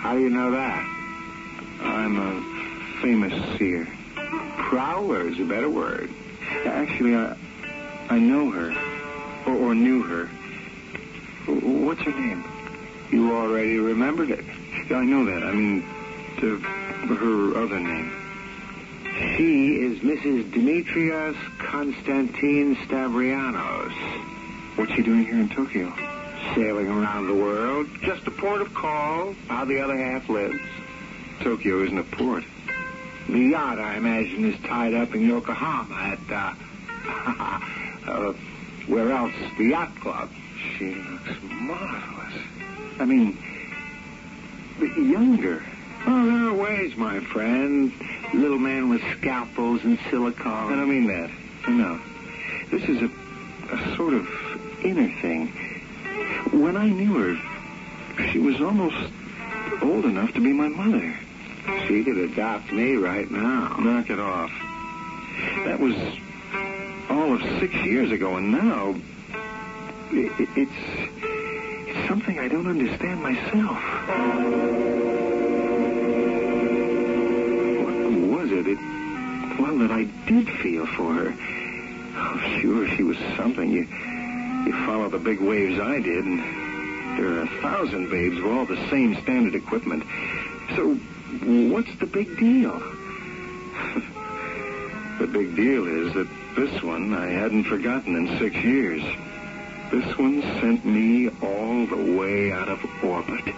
How 0.00 0.14
do 0.14 0.20
you 0.20 0.30
know 0.30 0.50
that? 0.52 0.82
I'm 1.82 2.16
a 2.16 3.00
famous 3.02 3.58
seer. 3.58 3.86
Prowler 4.56 5.28
is 5.28 5.38
a 5.38 5.44
better 5.44 5.68
word. 5.68 6.10
Actually, 6.64 7.16
I, 7.16 7.36
I 8.08 8.18
know 8.18 8.50
her, 8.50 8.72
or, 9.46 9.54
or 9.56 9.74
knew 9.74 10.02
her. 10.02 10.24
What's 11.46 12.00
her 12.00 12.12
name? 12.12 12.42
You 13.10 13.36
already 13.36 13.78
remembered 13.78 14.30
it. 14.30 14.42
I 14.90 15.04
know 15.04 15.26
that. 15.26 15.42
I 15.42 15.52
mean, 15.52 15.84
the, 16.40 16.56
her 17.14 17.62
other 17.62 17.78
name. 17.78 18.10
She 19.36 19.82
is 19.82 19.98
Mrs. 19.98 20.50
Demetrios 20.50 21.36
Konstantin 21.58 22.74
Stavrianos. 22.86 23.92
What's 24.76 24.92
she 24.92 25.02
doing 25.02 25.26
here 25.26 25.40
in 25.40 25.50
Tokyo? 25.50 25.92
Sailing 26.54 26.88
around 26.88 27.28
the 27.28 27.34
world. 27.34 27.86
Just 28.02 28.26
a 28.26 28.30
port 28.30 28.60
of 28.60 28.72
call. 28.74 29.34
How 29.48 29.64
the 29.64 29.80
other 29.80 29.96
half 29.96 30.28
lives. 30.28 30.58
Tokyo 31.40 31.84
isn't 31.84 31.98
a 31.98 32.02
port. 32.02 32.44
The 33.28 33.38
yacht, 33.38 33.78
I 33.78 33.96
imagine, 33.96 34.52
is 34.52 34.60
tied 34.62 34.94
up 34.94 35.14
in 35.14 35.28
Yokohama 35.28 35.94
at, 35.94 36.18
uh, 36.30 36.54
uh, 38.10 38.32
where 38.88 39.12
else? 39.12 39.32
The 39.56 39.64
yacht 39.66 39.94
club. 40.00 40.30
She 40.76 40.94
looks 40.94 41.30
marvelous. 41.42 42.34
I 42.98 43.04
mean, 43.04 43.38
younger. 44.80 45.62
Oh, 46.06 46.26
there 46.26 46.48
are 46.48 46.54
ways, 46.54 46.96
my 46.96 47.20
friend. 47.20 47.92
Little 48.34 48.58
man 48.58 48.88
with 48.88 49.02
scalpels 49.18 49.84
and 49.84 49.98
silicone. 50.10 50.72
I 50.72 50.76
don't 50.76 50.88
mean 50.88 51.06
that. 51.06 51.30
No. 51.68 52.00
This 52.70 52.88
is 52.88 53.02
a, 53.02 53.10
a 53.74 53.96
sort 53.96 54.14
of 54.14 54.28
inner 54.84 55.08
thing. 55.20 55.52
When 56.60 56.76
I 56.76 56.88
knew 56.88 57.14
her, 57.14 58.28
she 58.30 58.38
was 58.38 58.60
almost 58.60 58.94
old 59.82 60.04
enough 60.04 60.34
to 60.34 60.40
be 60.40 60.52
my 60.52 60.68
mother. 60.68 61.16
She 61.86 62.04
could 62.04 62.18
adopt 62.18 62.70
me 62.70 62.96
right 62.96 63.30
now. 63.30 63.76
Knock 63.78 64.10
it 64.10 64.20
off. 64.20 64.50
That 65.64 65.80
was 65.80 65.94
all 67.08 67.32
of 67.34 67.40
six 67.60 67.74
years 67.76 68.12
ago, 68.12 68.36
and 68.36 68.52
now 68.52 68.94
it, 70.10 70.38
it, 70.38 70.48
it's 70.54 71.10
it's 71.88 72.08
something 72.08 72.38
I 72.38 72.48
don't 72.48 72.66
understand 72.66 73.22
myself. 73.22 73.78
What 77.86 78.38
was 78.38 78.52
it? 78.52 78.66
It 78.66 78.78
well 79.58 79.78
that 79.78 79.90
I 79.90 80.04
did 80.26 80.46
feel 80.58 80.84
for 80.86 81.14
her. 81.14 81.34
Oh, 82.16 82.58
sure, 82.60 82.86
she 82.88 83.02
was 83.02 83.16
something. 83.36 83.70
You 83.70 83.88
you 84.66 84.72
follow 84.86 85.08
the 85.08 85.18
big 85.18 85.40
waves 85.40 85.80
I 85.80 86.00
did, 86.00 86.24
and 86.24 86.38
there 87.18 87.38
are 87.38 87.42
a 87.42 87.48
thousand 87.62 88.10
babes 88.10 88.40
with 88.40 88.52
all 88.52 88.66
the 88.66 88.88
same 88.88 89.14
standard 89.22 89.54
equipment. 89.54 90.04
So 90.76 90.94
what's 90.94 91.94
the 91.98 92.06
big 92.06 92.38
deal? 92.38 92.78
the 95.18 95.26
big 95.26 95.56
deal 95.56 95.86
is 95.86 96.12
that 96.14 96.28
this 96.56 96.82
one 96.82 97.14
I 97.14 97.28
hadn't 97.28 97.64
forgotten 97.64 98.16
in 98.16 98.38
six 98.38 98.54
years. 98.56 99.02
This 99.90 100.18
one 100.18 100.42
sent 100.60 100.84
me 100.84 101.28
all 101.28 101.86
the 101.86 102.16
way 102.16 102.52
out 102.52 102.68
of 102.68 102.84
orbit. 103.02 103.44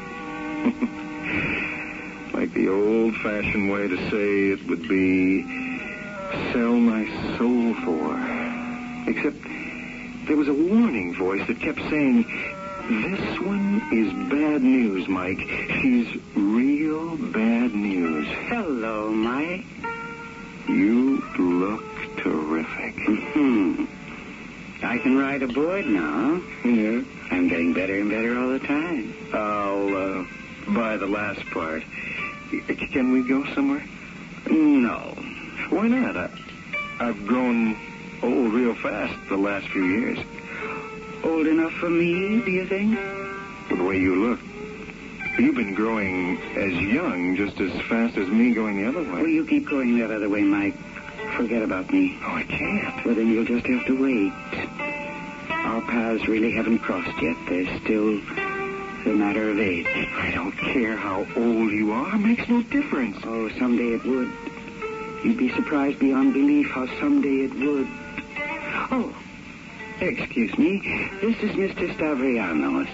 like 2.33 2.55
the 2.55 2.69
old-fashioned 2.69 3.71
way 3.71 3.89
to 3.89 3.97
say 4.11 4.51
it 4.51 4.67
would 4.69 4.89
be 4.89 5.43
sell 6.53 6.73
my 6.73 7.05
soul 7.37 7.75
for. 7.85 8.17
Except 9.11 9.52
there 10.27 10.37
was 10.37 10.49
a 10.49 10.55
warning 10.55 11.15
voice 11.15 11.47
that 11.47 11.61
kept 11.61 11.79
saying, 11.91 12.25
this 12.89 13.41
one 13.41 13.83
is 13.93 14.13
bad 14.31 14.63
news, 14.63 15.09
Mike. 15.09 15.39
She's 15.81 16.17
real 16.35 17.17
bad 17.17 17.75
news. 17.75 18.27
Hello, 18.49 19.11
Mike. 19.11 19.65
You 20.69 21.23
look 21.39 21.85
terrific. 22.19 22.95
Hmm. 23.35 23.85
I 24.83 24.99
can 24.99 25.17
ride 25.17 25.43
a 25.43 25.49
board 25.49 25.87
now. 25.87 26.41
Yeah? 26.65 27.03
I'm 27.31 27.49
getting 27.49 27.73
better 27.73 27.99
and 28.01 28.11
better 28.11 28.39
all 28.39 28.49
the 28.49 28.59
time. 28.59 29.15
I'll 29.33 29.97
uh, 29.97 30.25
buy 30.75 30.97
the 30.97 31.07
last 31.07 31.45
part. 31.51 31.83
Can 32.93 33.13
we 33.13 33.27
go 33.27 33.45
somewhere? 33.55 33.85
No. 34.51 35.17
Why 35.71 35.89
not? 35.89 36.17
I, 36.17 36.31
I've 37.01 37.27
grown 37.27 37.77
old 38.23 38.53
real 38.53 38.75
fast 38.75 39.15
the 39.29 39.37
last 39.37 39.67
few 39.69 39.85
years. 39.85 40.19
Old 41.25 41.47
enough 41.47 41.73
for 41.75 41.91
me, 41.91 42.41
do 42.45 42.51
you 42.51 42.67
think? 42.67 42.99
With 43.69 43.79
the 43.79 43.85
way 43.85 43.99
you 43.99 44.15
look. 44.17 44.41
You've 45.39 45.57
been 45.57 45.75
growing 45.75 46.39
as 46.57 46.73
young 46.73 47.37
just 47.37 47.59
as 47.61 47.73
fast 47.83 48.17
as 48.17 48.29
me 48.29 48.53
going 48.55 48.83
the 48.83 48.89
other 48.89 49.03
way. 49.03 49.23
Well, 49.23 49.27
you 49.27 49.47
keep 49.47 49.69
going 49.69 49.99
that 49.99 50.11
other 50.11 50.29
way, 50.29 50.43
Mike. 50.43 50.75
Forget 51.37 51.63
about 51.63 51.91
me. 51.91 52.19
Oh, 52.23 52.35
I 52.35 52.43
can't. 52.43 53.05
Well, 53.07 53.15
then 53.15 53.29
you'll 53.29 53.47
just 53.47 53.67
have 53.67 53.87
to 53.87 54.03
wait. 54.03 54.33
Our 55.49 55.81
paths 55.83 56.29
really 56.29 56.53
haven't 56.53 56.81
crossed 56.81 57.23
yet. 57.23 57.37
They're 57.49 57.79
still 57.81 58.19
a 59.07 59.15
matter 59.17 59.51
of 59.51 59.59
age. 59.59 59.87
I 59.87 60.31
don't 60.35 60.53
care 60.53 60.97
how 60.97 61.27
old 61.35 61.73
you 61.73 61.93
are. 61.93 62.15
It 62.15 62.19
makes 62.19 62.49
no 62.49 62.63
difference. 62.63 63.17
Oh, 63.25 63.49
someday 63.59 63.95
it 63.95 64.05
would. 64.05 64.31
You'd 65.25 65.39
be 65.39 65.51
surprised 65.55 65.99
beyond 65.99 66.35
belief 66.35 66.69
how 66.71 66.87
someday 67.01 67.45
it 67.45 67.55
would. 67.55 67.89
Oh, 68.95 69.11
excuse 70.01 70.57
me. 70.59 70.79
This 71.23 71.37
is 71.39 71.53
Mr. 71.53 71.97
Stavrianos. 71.97 72.89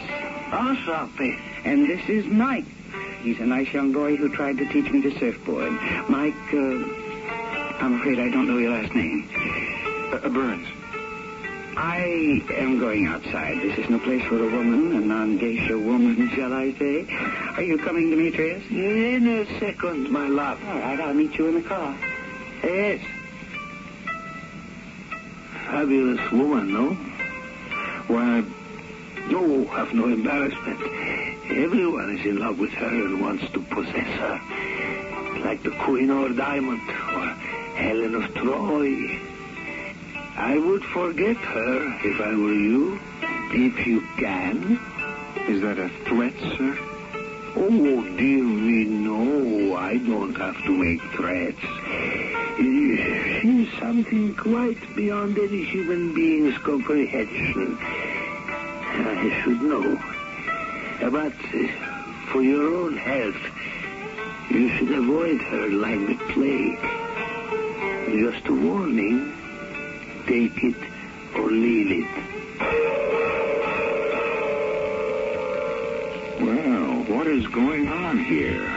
Oh, 0.52 0.78
Sophie. 0.87 1.37
And 1.64 1.90
this 1.90 2.09
is 2.09 2.25
Mike. 2.26 2.67
He's 3.23 3.40
a 3.40 3.47
nice 3.47 3.73
young 3.73 3.93
boy 3.93 4.14
who 4.14 4.28
tried 4.28 4.59
to 4.59 4.69
teach 4.69 4.93
me 4.93 5.02
to 5.02 5.11
surfboard. 5.19 5.73
Mike, 6.09 6.35
uh, 6.55 7.85
I'm 7.85 8.00
afraid 8.00 8.21
I 8.21 8.28
don't 8.28 8.47
know 8.47 8.59
your 8.59 8.71
last 8.71 8.95
name. 8.95 9.28
Uh, 10.12 10.21
uh, 10.23 10.28
Burns. 10.28 10.69
I 11.76 12.45
am 12.57 12.78
going 12.78 13.09
outside. 13.09 13.61
This 13.61 13.78
is 13.78 13.90
no 13.90 13.99
place 13.99 14.23
for 14.28 14.37
a 14.37 14.49
woman, 14.49 14.95
a 14.95 15.00
non-geisha 15.00 15.76
woman, 15.76 16.31
shall 16.31 16.52
I 16.52 16.75
say. 16.75 17.07
Are 17.57 17.62
you 17.62 17.76
coming, 17.76 18.11
Demetrius? 18.11 18.62
In 18.71 19.26
a 19.26 19.59
second, 19.59 20.11
my 20.11 20.28
love. 20.28 20.62
All 20.64 20.78
right, 20.78 21.00
I'll 21.00 21.12
meet 21.12 21.37
you 21.37 21.49
in 21.49 21.55
the 21.57 21.69
car. 21.69 21.97
Yes. 22.62 23.00
Fabulous 25.70 26.32
woman, 26.32 26.72
no? 26.72 26.90
Why, 28.08 28.42
No, 29.30 29.64
have 29.66 29.92
no 29.92 30.06
embarrassment. 30.06 30.80
Everyone 31.50 32.16
is 32.16 32.25
in 32.25 32.38
love 32.38 32.58
with 32.58 32.70
her 32.72 32.87
and 33.06 33.20
wants 33.20 33.44
to 33.52 33.60
possess 33.60 34.06
her. 34.22 34.40
like 35.44 35.62
the 35.62 35.70
Queen 35.84 36.10
of 36.10 36.37
Diamond 36.37 36.80
or 36.88 37.26
Helen 37.76 38.14
of 38.16 38.34
Troy. 38.34 39.20
I 40.37 40.58
would 40.58 40.82
forget 40.84 41.37
her 41.37 41.98
if 42.04 42.20
I 42.20 42.30
were 42.34 42.52
you, 42.54 42.98
if 43.52 43.87
you 43.87 44.00
can. 44.16 44.80
Is 45.48 45.60
that 45.62 45.78
a 45.78 45.88
threat, 46.06 46.34
sir? 46.56 46.76
Oh, 47.56 48.02
dear 48.16 48.42
me, 48.44 48.84
no, 48.84 49.76
I 49.76 49.98
don't 49.98 50.34
have 50.37 50.56
to 50.64 50.70
make 50.72 51.02
threats. 51.12 52.27
She's 52.58 53.68
something 53.78 54.34
quite 54.34 54.96
beyond 54.96 55.38
any 55.38 55.64
human 55.64 56.12
being's 56.12 56.58
comprehension. 56.58 57.78
I 57.80 59.40
should 59.42 59.62
know. 59.62 59.96
But 61.08 61.34
uh, 61.54 62.32
for 62.32 62.42
your 62.42 62.74
own 62.74 62.96
health, 62.96 63.36
you 64.50 64.68
should 64.70 64.90
avoid 64.90 65.40
her 65.40 65.68
like 65.68 66.04
the 66.08 66.16
plague. 66.32 66.80
Just 68.10 68.48
a 68.48 68.52
warning. 68.52 69.32
Take 70.26 70.64
it 70.64 70.76
or 71.36 71.48
leave 71.52 72.02
it. 72.02 72.10
Well, 76.40 77.04
what 77.04 77.28
is 77.28 77.46
going 77.46 77.86
on 77.86 78.18
here? 78.18 78.68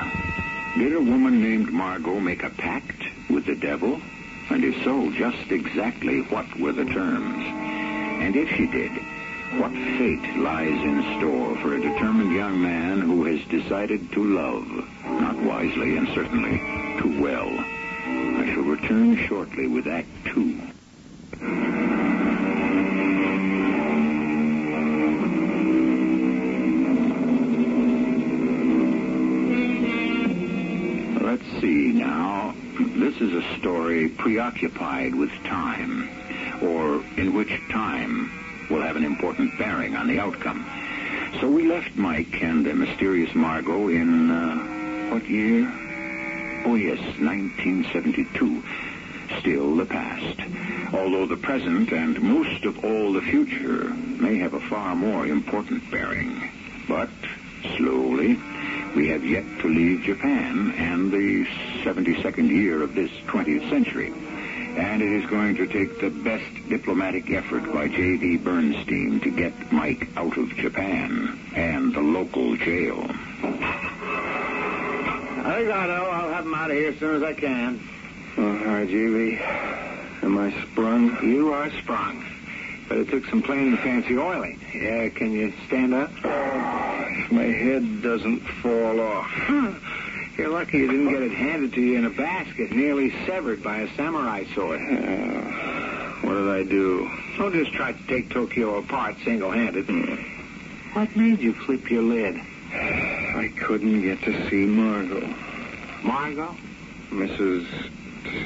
Did 0.78 0.94
a 0.96 1.02
woman 1.02 1.42
named 1.42 1.72
Margot 1.74 2.20
make 2.20 2.44
a 2.44 2.52
pact 2.52 3.01
with 3.34 3.46
the 3.46 3.56
devil? 3.56 4.00
And 4.50 4.64
if 4.64 4.84
so, 4.84 5.12
just 5.12 5.52
exactly 5.52 6.22
what 6.24 6.46
were 6.60 6.74
the 6.74 6.86
terms? 6.86 7.44
And 8.22 8.36
if 8.36 8.50
she 8.50 8.68
did, 8.68 8.92
what 9.60 9.72
fate 9.72 10.38
lies 10.38 10.68
in 10.68 11.18
store 11.18 11.58
for 11.58 11.76
a 11.76 11.82
determined 11.82 12.34
young 12.34 12.62
man 12.62 13.02
who 13.02 13.26
has 13.26 13.42
decided 13.50 14.12
to 14.14 14.24
love, 14.24 14.68
not 15.04 15.38
wisely 15.42 15.98
and 15.98 16.08
certainly 16.10 16.58
too 17.02 17.22
well? 17.22 17.50
I 17.50 18.52
shall 18.54 18.64
return 18.64 19.18
shortly 19.28 19.68
with 19.68 19.88
Act 19.88 20.08
Two. 20.26 20.61
Let's 31.32 31.62
see 31.62 31.94
now. 31.94 32.54
This 32.78 33.16
is 33.22 33.34
a 33.34 33.58
story 33.58 34.10
preoccupied 34.10 35.16
with 35.16 35.32
time, 35.46 36.10
or 36.62 37.02
in 37.16 37.34
which 37.34 37.58
time 37.72 38.30
will 38.70 38.82
have 38.82 38.98
an 38.98 39.06
important 39.06 39.58
bearing 39.58 39.96
on 39.96 40.08
the 40.08 40.20
outcome. 40.20 40.70
So 41.40 41.50
we 41.50 41.70
left 41.70 41.96
Mike 41.96 42.44
and 42.44 42.66
the 42.66 42.74
mysterious 42.74 43.34
Margot 43.34 43.88
in, 43.88 44.30
uh, 44.30 45.14
what 45.14 45.26
year? 45.30 45.72
Oh, 46.66 46.76
yes, 46.76 47.00
1972. 47.00 48.62
Still 49.40 49.78
the 49.78 49.86
past. 49.86 50.38
Although 50.94 51.28
the 51.28 51.38
present 51.38 51.94
and 51.94 52.22
most 52.22 52.66
of 52.66 52.84
all 52.84 53.14
the 53.14 53.22
future 53.22 53.86
may 54.20 54.36
have 54.40 54.54
a 54.54 54.60
far 54.60 54.98
more 54.98 55.26
important 55.26 55.90
bearing. 55.90 56.52
But 56.90 57.10
slowly, 57.78 58.38
we 58.96 59.08
have 59.10 59.24
yet 59.26 59.46
to 59.62 59.68
leave 59.68 60.02
Japan 60.02 60.74
and 60.78 61.12
the 61.12 61.46
72nd 61.84 62.50
year 62.50 62.84
of 62.84 62.94
this 62.96 63.12
20th 63.28 63.70
century. 63.70 64.14
And 64.78 65.02
it 65.02 65.12
is 65.12 65.30
going 65.30 65.56
to 65.58 65.68
take 65.68 66.00
the 66.00 66.10
best 66.10 66.46
diplomatic 66.70 67.30
effort 67.32 67.72
by 67.74 67.88
J.D. 67.90 68.38
Bernstein 68.38 69.20
to 69.22 69.30
get 69.30 69.72
Mike 69.72 70.08
out 70.16 70.38
of 70.38 70.50
Japan 70.56 71.38
and 71.54 71.94
the 71.94 72.00
local 72.00 72.56
jail. 72.56 73.06
I 75.44 75.64
got 75.68 75.90
it. 75.90 75.94
I'll 75.94 76.30
have 76.30 76.46
him 76.46 76.54
out 76.54 76.72
of 76.72 76.78
here 76.78 76.92
as 76.92 77.00
soon 77.00 77.16
as 77.16 77.24
I 77.24 77.34
can. 77.34 77.82
Oh, 78.38 78.58
hi, 78.58 78.86
J.V. 78.86 79.40
Am 80.24 80.38
I 80.38 80.52
sprung? 80.64 81.18
You 81.22 81.52
are 81.52 81.70
sprung. 81.82 82.31
But 82.92 83.00
it 83.00 83.10
took 83.10 83.26
some 83.28 83.42
plain 83.42 83.70
and 83.70 83.80
fancy 83.80 84.18
oiling. 84.18 84.60
Yeah, 84.76 85.08
can 85.08 85.32
you 85.32 85.54
stand 85.66 85.94
up? 85.94 86.12
Oh, 86.26 87.06
if 87.10 87.32
my 87.32 87.44
head 87.44 88.02
doesn't 88.02 88.42
fall 88.62 89.00
off. 89.00 89.32
You're 90.38 90.50
lucky 90.50 90.80
you 90.80 90.92
didn't 90.92 91.10
get 91.10 91.22
it 91.22 91.32
handed 91.32 91.72
to 91.76 91.82
you 91.82 91.98
in 92.00 92.04
a 92.04 92.10
basket, 92.10 92.74
nearly 92.74 93.12
severed 93.26 93.64
by 93.64 93.78
a 93.78 93.96
samurai 93.96 94.44
sword. 94.54 94.82
Uh, 94.82 95.42
what 96.28 96.34
did 96.34 96.50
I 96.50 96.64
do? 96.64 97.10
Don't 97.38 97.54
just 97.54 97.72
try 97.72 97.94
to 97.94 98.08
take 98.08 98.30
Tokyo 98.30 98.80
apart 98.80 99.16
single-handed. 99.24 99.86
Hmm. 99.86 100.92
What 100.92 101.16
made 101.16 101.40
you 101.40 101.54
flip 101.54 101.90
your 101.90 102.04
lid? 102.04 102.36
I 102.74 103.54
couldn't 103.58 104.02
get 104.02 104.22
to 104.24 104.50
see 104.50 104.66
Margot. 104.66 105.34
Margot? 106.04 106.58
Mrs. 107.10 107.68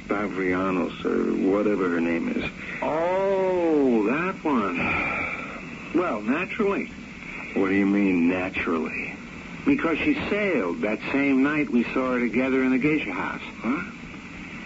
Stavrianos, 0.06 1.04
or 1.04 1.50
whatever 1.50 1.90
her 1.90 2.00
name 2.00 2.30
is. 2.30 2.48
Oh. 2.84 3.16
Well, 6.06 6.22
naturally. 6.22 6.86
What 7.56 7.70
do 7.70 7.74
you 7.74 7.88
mean, 7.88 8.30
naturally? 8.30 9.16
Because 9.66 9.98
she 9.98 10.14
sailed 10.30 10.82
that 10.82 11.00
same 11.12 11.42
night 11.42 11.68
we 11.72 11.84
saw 11.96 12.14
her 12.14 12.20
together 12.20 12.64
in 12.64 12.70
the 12.70 12.78
geisha 12.78 13.12
house. 13.12 13.42
Huh? 13.58 13.82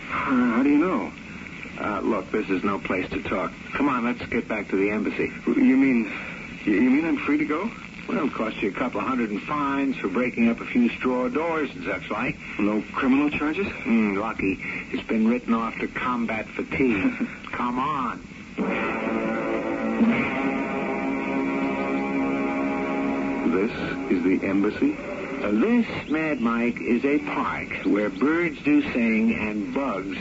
How 0.10 0.64
do 0.64 0.70
you 0.70 0.80
know? 0.80 1.14
Uh, 1.80 2.02
look, 2.02 2.30
this 2.30 2.50
is 2.50 2.62
no 2.66 2.78
place 2.78 3.10
to 3.12 3.24
talk. 3.24 3.54
Come 3.72 3.88
on, 3.88 4.04
let's 4.04 4.30
get 4.30 4.50
back 4.50 4.68
to 4.68 4.76
the 4.76 4.90
embassy. 4.90 5.32
You 5.48 5.78
mean, 5.78 6.12
you 6.66 6.82
mean 6.82 7.06
I'm 7.06 7.18
free 7.20 7.38
to 7.38 7.46
go? 7.46 7.72
Well, 8.10 8.18
it'll 8.18 8.32
cost 8.32 8.58
you 8.62 8.72
a 8.72 8.74
couple 8.74 9.00
of 9.00 9.08
hundred 9.08 9.32
in 9.32 9.40
fines 9.40 9.96
for 9.96 10.10
breaking 10.10 10.50
up 10.50 10.60
a 10.60 10.66
few 10.66 10.90
straw 10.90 11.30
doors 11.30 11.70
and 11.74 11.86
such 11.86 12.12
like. 12.12 12.36
No 12.60 12.84
criminal 12.92 13.30
charges? 13.30 13.68
Mm, 13.86 14.18
lucky. 14.20 14.60
It's 14.92 15.08
been 15.08 15.26
written 15.26 15.54
off 15.54 15.80
to 15.80 15.88
combat 15.88 16.50
fatigue. 16.50 17.14
Come 17.54 17.80
on. 17.80 18.29
This 23.52 23.72
is 24.12 24.24
the 24.24 24.48
embassy? 24.48 24.96
Uh, 24.96 25.52
this, 25.52 26.10
Mad 26.10 26.40
Mike, 26.40 26.80
is 26.80 27.04
a 27.04 27.18
park 27.20 27.70
where 27.86 28.10
birds 28.10 28.62
do 28.64 28.82
sing 28.94 29.34
and 29.34 29.74
bugs 29.74 30.18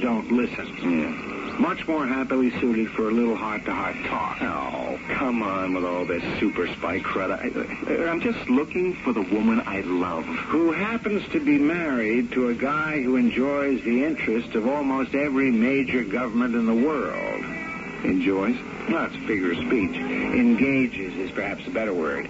don't 0.00 0.32
listen. 0.32 0.66
Yeah. 0.82 1.58
Much 1.60 1.86
more 1.86 2.06
happily 2.06 2.50
suited 2.58 2.90
for 2.90 3.08
a 3.08 3.12
little 3.12 3.36
heart-to-heart 3.36 3.96
talk. 4.06 4.42
Oh, 4.42 4.98
come 5.14 5.42
on 5.42 5.74
with 5.74 5.84
all 5.84 6.06
this 6.06 6.24
super 6.40 6.66
spy 6.74 6.98
crud. 6.98 7.30
I, 7.30 8.10
I'm 8.10 8.20
just 8.20 8.48
looking 8.48 8.94
for 8.96 9.12
the 9.12 9.20
woman 9.22 9.62
I 9.64 9.82
love. 9.82 10.24
Who 10.24 10.72
happens 10.72 11.22
to 11.32 11.44
be 11.44 11.58
married 11.58 12.32
to 12.32 12.48
a 12.48 12.54
guy 12.54 13.00
who 13.02 13.16
enjoys 13.16 13.82
the 13.84 14.04
interest 14.04 14.54
of 14.54 14.66
almost 14.66 15.14
every 15.14 15.50
major 15.50 16.02
government 16.02 16.54
in 16.54 16.66
the 16.66 16.74
world. 16.74 17.44
Enjoys? 18.04 18.56
Well, 18.88 19.08
that's 19.08 19.14
figure 19.26 19.52
of 19.52 19.58
speech. 19.58 19.94
Engages 19.94 21.14
is 21.14 21.30
perhaps 21.30 21.66
a 21.66 21.70
better 21.70 21.94
word. 21.94 22.28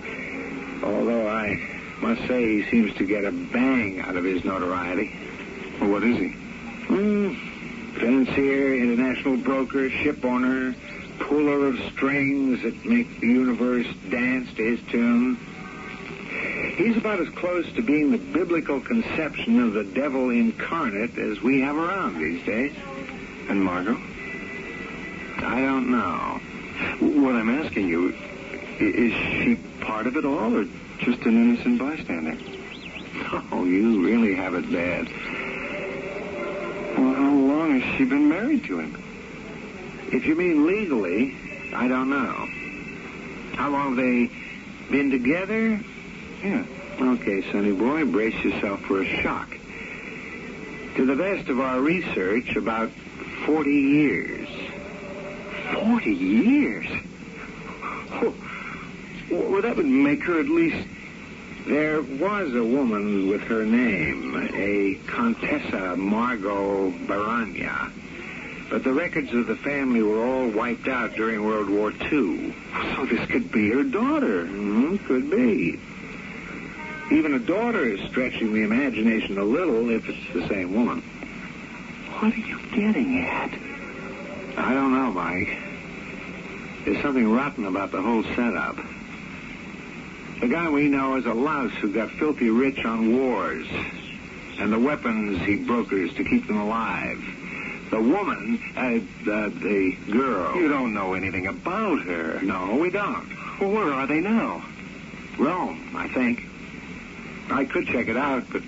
Although 0.82 1.28
I 1.28 1.56
must 2.00 2.26
say 2.26 2.62
he 2.62 2.70
seems 2.70 2.94
to 2.96 3.06
get 3.06 3.24
a 3.24 3.30
bang 3.30 4.00
out 4.00 4.16
of 4.16 4.24
his 4.24 4.44
notoriety. 4.44 5.14
Well, 5.80 5.90
what 5.90 6.02
is 6.04 6.18
he? 6.18 6.28
Hmm. 6.28 7.34
Financier, 7.98 8.74
international 8.74 9.36
broker, 9.36 9.88
ship 9.90 10.24
owner, 10.24 10.74
puller 11.20 11.68
of 11.68 11.78
strings 11.92 12.62
that 12.62 12.84
make 12.84 13.20
the 13.20 13.26
universe 13.26 13.86
dance 14.10 14.52
to 14.54 14.62
his 14.62 14.80
tune. 14.90 15.36
He's 16.76 16.96
about 16.96 17.20
as 17.20 17.28
close 17.30 17.70
to 17.74 17.82
being 17.82 18.10
the 18.10 18.18
biblical 18.18 18.80
conception 18.80 19.60
of 19.60 19.74
the 19.74 19.84
devil 19.84 20.30
incarnate 20.30 21.16
as 21.18 21.40
we 21.42 21.60
have 21.60 21.76
around 21.76 22.18
these 22.18 22.44
days. 22.44 22.72
And 23.48 23.62
Margot? 23.62 24.00
I 25.38 25.60
don't 25.60 25.90
know. 25.90 26.40
What 27.00 27.34
I'm 27.34 27.50
asking 27.50 27.88
you, 27.88 28.16
is 28.78 29.12
she 29.42 29.56
part 29.80 30.06
of 30.06 30.16
it 30.16 30.24
all 30.24 30.56
or 30.56 30.64
just 30.98 31.22
an 31.22 31.36
innocent 31.36 31.78
bystander? 31.78 32.36
Oh, 33.50 33.64
you 33.64 34.04
really 34.04 34.34
have 34.34 34.54
it 34.54 34.70
bad. 34.70 35.08
Well, 36.98 37.14
how 37.14 37.32
long 37.32 37.80
has 37.80 37.96
she 37.96 38.04
been 38.04 38.28
married 38.28 38.64
to 38.64 38.80
him? 38.80 39.02
If 40.12 40.26
you 40.26 40.34
mean 40.34 40.66
legally, 40.66 41.34
I 41.74 41.88
don't 41.88 42.10
know. 42.10 42.48
How 43.56 43.70
long 43.70 43.96
have 43.96 44.04
they 44.04 44.30
been 44.90 45.10
together? 45.10 45.80
Yeah. 46.42 46.64
Okay, 47.00 47.50
sonny 47.50 47.72
boy, 47.72 48.04
brace 48.04 48.34
yourself 48.44 48.80
for 48.82 49.00
a 49.02 49.22
shock. 49.22 49.48
To 50.96 51.06
the 51.06 51.16
best 51.16 51.48
of 51.48 51.60
our 51.60 51.80
research, 51.80 52.54
about 52.56 52.90
40 53.46 53.70
years. 53.70 54.48
40 55.72 56.10
years? 56.10 56.86
Well, 59.32 59.62
that 59.62 59.76
would 59.76 59.86
make 59.86 60.22
her 60.24 60.40
at 60.40 60.46
least. 60.46 60.86
There 61.66 62.02
was 62.02 62.54
a 62.54 62.62
woman 62.62 63.28
with 63.28 63.40
her 63.42 63.64
name, 63.64 64.36
a 64.52 64.98
Contessa 65.06 65.96
Margot 65.96 66.90
Baranya. 67.06 67.90
But 68.68 68.84
the 68.84 68.92
records 68.92 69.32
of 69.32 69.46
the 69.46 69.56
family 69.56 70.02
were 70.02 70.22
all 70.22 70.48
wiped 70.48 70.86
out 70.86 71.14
during 71.14 71.46
World 71.46 71.70
War 71.70 71.92
II. 71.92 72.54
So 72.94 73.06
this 73.06 73.26
could 73.30 73.50
be 73.50 73.70
her 73.70 73.84
daughter. 73.84 74.44
Mm, 74.44 75.02
could 75.06 75.30
be. 75.30 75.78
Even 77.10 77.32
a 77.32 77.38
daughter 77.38 77.84
is 77.84 78.00
stretching 78.10 78.52
the 78.52 78.64
imagination 78.64 79.38
a 79.38 79.44
little 79.44 79.88
if 79.88 80.06
it's 80.08 80.32
the 80.34 80.46
same 80.48 80.74
woman. 80.74 81.00
What 82.18 82.34
are 82.34 82.36
you 82.36 82.58
getting 82.74 83.24
at? 83.24 83.50
I 84.58 84.74
don't 84.74 84.92
know, 84.92 85.10
Mike. 85.12 85.56
There's 86.84 87.00
something 87.00 87.30
rotten 87.30 87.64
about 87.64 87.92
the 87.92 88.02
whole 88.02 88.24
setup. 88.24 88.76
The 90.42 90.48
guy 90.48 90.68
we 90.68 90.88
know 90.88 91.14
is 91.14 91.24
a 91.24 91.32
louse 91.32 91.70
who 91.74 91.92
got 91.92 92.10
filthy 92.10 92.50
rich 92.50 92.84
on 92.84 93.16
wars 93.16 93.64
and 94.58 94.72
the 94.72 94.78
weapons 94.78 95.40
he 95.42 95.54
brokers 95.54 96.12
to 96.14 96.24
keep 96.24 96.48
them 96.48 96.58
alive. 96.58 97.22
The 97.92 98.00
woman, 98.00 98.60
uh, 98.76 98.98
the, 99.24 99.52
the 99.54 99.96
girl. 100.10 100.56
You 100.56 100.68
don't 100.68 100.94
know 100.94 101.14
anything 101.14 101.46
about 101.46 102.02
her. 102.02 102.42
No, 102.42 102.74
we 102.74 102.90
don't. 102.90 103.28
Well, 103.60 103.70
where 103.70 103.92
are 103.92 104.08
they 104.08 104.18
now? 104.18 104.64
Rome, 105.38 105.92
I 105.94 106.08
think. 106.08 106.42
I 107.48 107.64
could 107.64 107.86
check 107.86 108.08
it 108.08 108.16
out, 108.16 108.42
but 108.50 108.62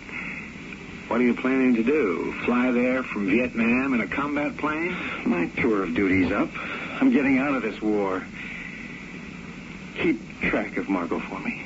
what 1.08 1.20
are 1.20 1.24
you 1.24 1.34
planning 1.34 1.74
to 1.74 1.82
do? 1.82 2.34
Fly 2.44 2.70
there 2.70 3.02
from 3.02 3.26
Vietnam 3.26 3.94
in 3.94 4.00
a 4.00 4.06
combat 4.06 4.56
plane? 4.58 4.96
My 5.26 5.46
tour 5.56 5.82
of 5.82 5.94
duty's 5.96 6.30
up. 6.30 6.50
I'm 7.00 7.10
getting 7.10 7.38
out 7.38 7.56
of 7.56 7.62
this 7.62 7.82
war. 7.82 8.24
Keep 9.96 10.40
track 10.42 10.76
of 10.76 10.88
Margot 10.88 11.20
for 11.20 11.38
me. 11.40 11.62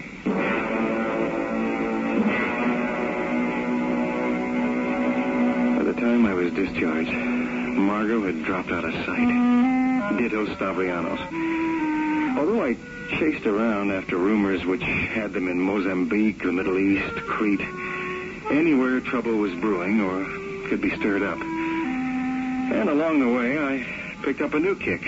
By 5.77 5.83
the 5.83 5.95
time 5.95 6.27
I 6.27 6.35
was 6.35 6.53
discharged, 6.53 7.11
Margot 7.11 8.27
had 8.27 8.45
dropped 8.45 8.71
out 8.71 8.85
of 8.85 8.93
sight. 9.07 10.19
Ditto 10.19 10.47
Stavrianos. 10.55 11.21
Although 12.39 12.65
I 12.65 12.77
chased 13.19 13.47
around 13.47 13.91
after 13.91 14.17
rumors 14.17 14.65
which 14.65 14.83
had 14.83 15.33
them 15.33 15.49
in 15.49 15.61
Mozambique, 15.61 16.43
the 16.43 16.53
Middle 16.53 16.79
East, 16.79 17.15
Crete, 17.27 17.61
anywhere 18.51 19.01
trouble 19.01 19.37
was 19.37 19.53
brewing 19.55 20.01
or 20.01 20.25
could 20.69 20.81
be 20.81 20.95
stirred 20.97 21.23
up. 21.23 21.39
And 21.41 22.89
along 22.89 23.21
the 23.21 23.29
way, 23.35 23.59
I 23.59 23.85
picked 24.23 24.43
up 24.43 24.55
a 24.55 24.61
new 24.61 24.77
kick 24.77 25.03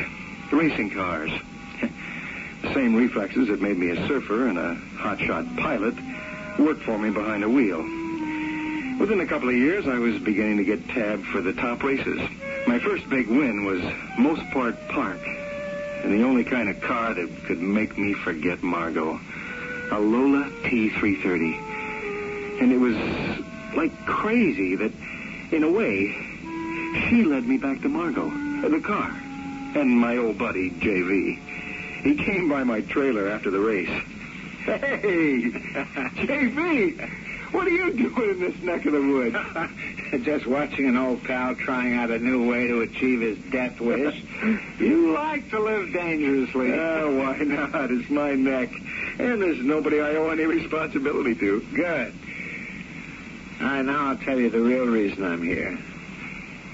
racing 0.51 0.91
cars. 0.91 1.31
Same 2.75 2.95
reflexes 2.95 3.49
that 3.49 3.61
made 3.61 3.77
me 3.79 3.91
a 3.91 4.07
surfer 4.07 4.47
and 4.49 4.59
a 4.59 4.77
hotshot 4.97 5.57
pilot 5.59 5.95
worked 6.59 6.83
for 6.83 6.99
me 6.99 7.11
behind 7.11 7.43
a 7.43 7.49
wheel. 7.49 7.83
Within 9.01 9.21
a 9.21 9.27
couple 9.27 9.49
of 9.49 9.55
years, 9.55 9.89
I 9.89 9.99
was 9.99 10.19
beginning 10.19 10.59
to 10.59 10.65
get 10.65 10.89
tabbed 10.89 11.27
for 11.27 11.41
the 11.41 11.53
top 11.55 11.83
races. 11.83 12.21
My 12.67 12.79
first 12.79 13.09
big 13.09 13.29
win 13.29 13.65
was 13.65 13.81
Mosport 14.19 14.77
Park, 14.89 15.19
and 16.05 16.13
the 16.13 16.23
only 16.23 16.45
kind 16.45 16.69
of 16.69 16.81
car 16.81 17.15
that 17.15 17.45
could 17.45 17.61
make 17.61 17.97
me 17.97 18.13
forget 18.13 18.63
Margot. 18.63 19.19
A 19.91 19.99
Lola 19.99 20.49
T330. 20.63 22.61
And 22.61 22.73
it 22.73 22.79
was 22.79 22.97
like 23.75 24.07
crazy 24.07 24.77
that, 24.77 24.93
in 25.51 25.65
a 25.65 25.71
way, 25.71 26.15
she 27.09 27.25
led 27.25 27.45
me 27.45 27.57
back 27.57 27.81
to 27.83 27.89
Margot, 27.89 28.31
the 28.69 28.81
car, 28.81 29.11
and 29.75 29.91
my 29.91 30.19
old 30.19 30.39
buddy, 30.39 30.71
JV. 30.71 31.39
He 32.03 32.17
came 32.17 32.49
by 32.49 32.65
my 32.65 32.81
trailer 32.81 33.29
after 33.29 33.51
the 33.51 33.61
race. 33.61 33.89
Hey, 34.65 35.51
JV, 36.17 37.11
what 37.53 37.67
are 37.67 37.71
you 37.71 37.93
doing 37.93 38.31
in 38.31 38.41
this 38.41 38.63
neck 38.63 38.87
of 38.87 38.93
the 38.93 39.01
woods? 39.01 39.37
Just 40.25 40.47
watching 40.47 40.87
an 40.87 40.97
old 40.97 41.25
pal 41.25 41.55
trying 41.55 41.95
out 41.95 42.11
a 42.11 42.19
new 42.19 42.49
way 42.49 42.67
to 42.67 42.81
achieve 42.83 43.21
his 43.21 43.39
death 43.51 43.81
wish. 43.81 44.23
you 44.79 45.13
like 45.13 45.49
to 45.51 45.61
live 45.61 45.93
dangerously. 45.93 46.73
Oh, 46.73 47.17
why 47.19 47.39
not? 47.39 47.91
It's 47.91 48.09
my 48.11 48.35
neck. 48.35 48.71
And 49.19 49.41
there's 49.43 49.59
nobody 49.59 50.01
I 50.01 50.15
owe 50.17 50.31
any 50.31 50.45
responsibility 50.45 51.35
to. 51.35 51.61
Good. 51.75 52.15
All 53.61 53.67
right, 53.67 53.83
now 53.83 54.11
I'll 54.11 54.17
tell 54.17 54.39
you 54.39 54.49
the 54.49 54.61
real 54.61 54.87
reason 54.87 55.25
I'm 55.25 55.43
here. 55.43 55.79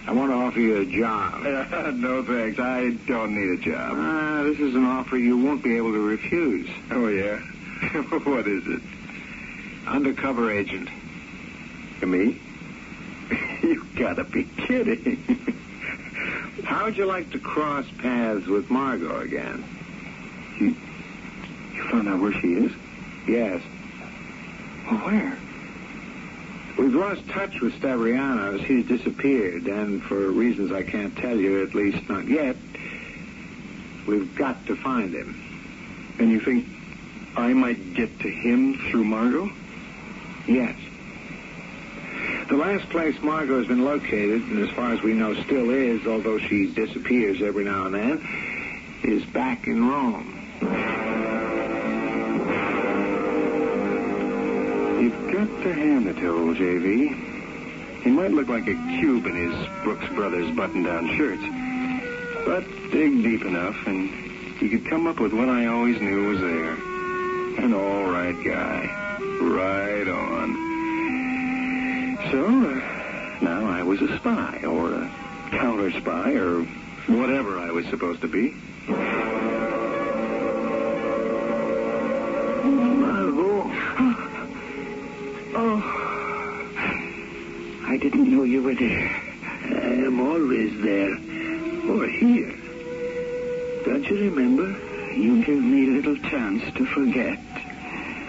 I 0.06 0.12
want 0.12 0.30
to 0.30 0.36
offer 0.36 0.60
you 0.60 0.76
a 0.82 0.86
job. 0.86 1.42
no, 1.96 2.22
thanks. 2.24 2.58
I 2.60 2.90
don't 3.08 3.34
need 3.34 3.58
a 3.58 3.62
job. 3.62 3.96
Ah, 3.96 4.42
this 4.44 4.60
is 4.60 4.74
an 4.76 4.84
offer 4.84 5.16
you 5.16 5.36
won't 5.36 5.64
be 5.64 5.76
able 5.76 5.92
to 5.92 6.00
refuse. 6.00 6.68
Oh, 6.92 7.08
yeah? 7.08 7.38
what 8.24 8.46
is 8.46 8.62
it? 8.66 8.82
Undercover 9.88 10.52
agent. 10.52 10.88
Me? 12.02 12.40
you 13.62 13.84
gotta 13.98 14.22
be 14.24 14.44
kidding. 14.44 15.24
How'd 16.62 16.96
you 16.96 17.06
like 17.06 17.30
to 17.32 17.40
cross 17.40 17.86
paths 17.98 18.46
with 18.46 18.70
Margot 18.70 19.20
again? 19.20 19.64
You, 20.60 20.76
you 21.74 21.88
found 21.90 22.08
out 22.08 22.20
where 22.20 22.32
she 22.32 22.46
is? 22.48 22.72
Yes. 23.26 23.60
Well, 24.88 25.00
where? 25.00 25.38
We've 26.78 26.94
lost 26.94 27.26
touch 27.28 27.60
with 27.60 27.72
Stavrianos. 27.80 28.60
He's 28.60 28.86
disappeared, 28.86 29.66
and 29.66 30.02
for 30.02 30.30
reasons 30.30 30.72
I 30.72 30.82
can't 30.82 31.16
tell 31.16 31.36
you, 31.36 31.62
at 31.62 31.74
least 31.74 32.06
not 32.08 32.28
yet, 32.28 32.56
we've 34.06 34.34
got 34.36 34.66
to 34.66 34.76
find 34.76 35.14
him. 35.14 35.42
And 36.18 36.30
you 36.30 36.40
think 36.40 36.66
I 37.34 37.54
might 37.54 37.94
get 37.94 38.20
to 38.20 38.28
him 38.28 38.78
through 38.90 39.04
Margot? 39.04 39.50
Yes. 40.46 40.76
The 42.48 42.56
last 42.56 42.88
place 42.90 43.20
Margot 43.22 43.58
has 43.58 43.66
been 43.66 43.84
located, 43.84 44.42
and 44.42 44.58
as 44.58 44.70
far 44.70 44.92
as 44.92 45.02
we 45.02 45.14
know 45.14 45.34
still 45.44 45.70
is, 45.70 46.06
although 46.06 46.38
she 46.38 46.72
disappears 46.72 47.40
every 47.42 47.64
now 47.64 47.86
and 47.86 47.94
then, 47.94 48.28
is 49.02 49.24
back 49.24 49.66
in 49.66 49.88
Rome. 49.88 51.35
Got 55.66 55.78
hand 55.78 56.04
to 56.04 56.28
old 56.28 56.56
JV. 56.58 58.02
He 58.04 58.10
might 58.10 58.30
look 58.30 58.46
like 58.46 58.68
a 58.68 58.74
cube 59.00 59.26
in 59.26 59.34
his 59.34 59.68
Brooks 59.82 60.06
Brothers 60.14 60.54
button-down 60.54 61.16
shirts. 61.16 61.42
But 62.46 62.62
dig 62.92 63.24
deep 63.24 63.44
enough, 63.44 63.74
and 63.84 64.62
you 64.62 64.68
could 64.68 64.88
come 64.88 65.08
up 65.08 65.18
with 65.18 65.32
what 65.32 65.48
I 65.48 65.66
always 65.66 66.00
knew 66.00 66.28
was 66.28 66.40
there. 66.40 66.74
An 67.64 67.74
all 67.74 68.04
right 68.04 68.36
guy. 68.44 69.16
Right 69.40 70.06
on. 70.06 70.54
So, 72.30 72.46
uh, 72.46 73.40
now 73.42 73.66
I 73.66 73.82
was 73.82 74.00
a 74.02 74.18
spy, 74.18 74.62
or 74.62 74.92
a 74.92 75.10
counter 75.50 75.90
spy, 75.98 76.34
or 76.34 76.62
whatever 77.08 77.58
I 77.58 77.72
was 77.72 77.86
supposed 77.86 78.20
to 78.20 78.28
be. 78.28 78.54
I 87.96 87.98
didn't 87.98 88.30
know 88.30 88.42
you 88.42 88.62
were 88.62 88.74
there. 88.74 89.08
I 89.08 90.04
am 90.04 90.20
always 90.20 90.82
there. 90.82 91.14
Or 91.90 92.06
here. 92.06 92.52
Don't 93.86 94.04
you 94.04 94.30
remember? 94.30 94.68
You 95.14 95.42
gave 95.42 95.62
me 95.62 95.88
a 95.88 95.92
little 95.92 96.16
chance 96.28 96.62
to 96.74 96.84
forget. 96.84 97.38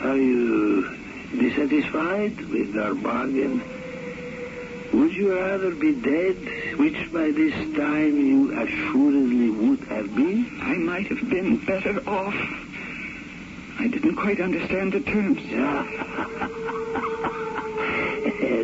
Are 0.05 0.15
you 0.15 0.97
dissatisfied 1.37 2.39
with 2.45 2.77
our 2.77 2.95
bargain? 2.95 3.61
Would 4.93 5.11
you 5.11 5.35
rather 5.37 5.75
be 5.75 5.95
dead, 5.95 6.37
which 6.79 7.11
by 7.11 7.31
this 7.31 7.53
time 7.75 8.15
you 8.25 8.57
assuredly 8.57 9.49
would 9.49 9.83
have 9.89 10.15
been? 10.15 10.47
I 10.61 10.75
might 10.75 11.07
have 11.07 11.29
been 11.29 11.57
better 11.65 11.99
off. 12.07 12.35
I 13.79 13.89
didn't 13.89 14.15
quite 14.15 14.39
understand 14.39 14.93
the 14.93 15.01
terms. 15.01 15.41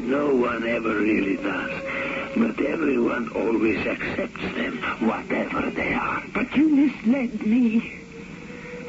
no 0.04 0.36
one 0.36 0.68
ever 0.68 0.96
really 0.96 1.38
does. 1.38 1.72
But 2.36 2.60
everyone 2.66 3.30
always 3.36 3.86
accepts 3.86 4.42
them, 4.56 4.78
whatever 5.08 5.70
they 5.70 5.94
are. 5.94 6.24
But 6.34 6.56
you 6.56 6.70
misled 6.70 7.46
me. 7.46 8.00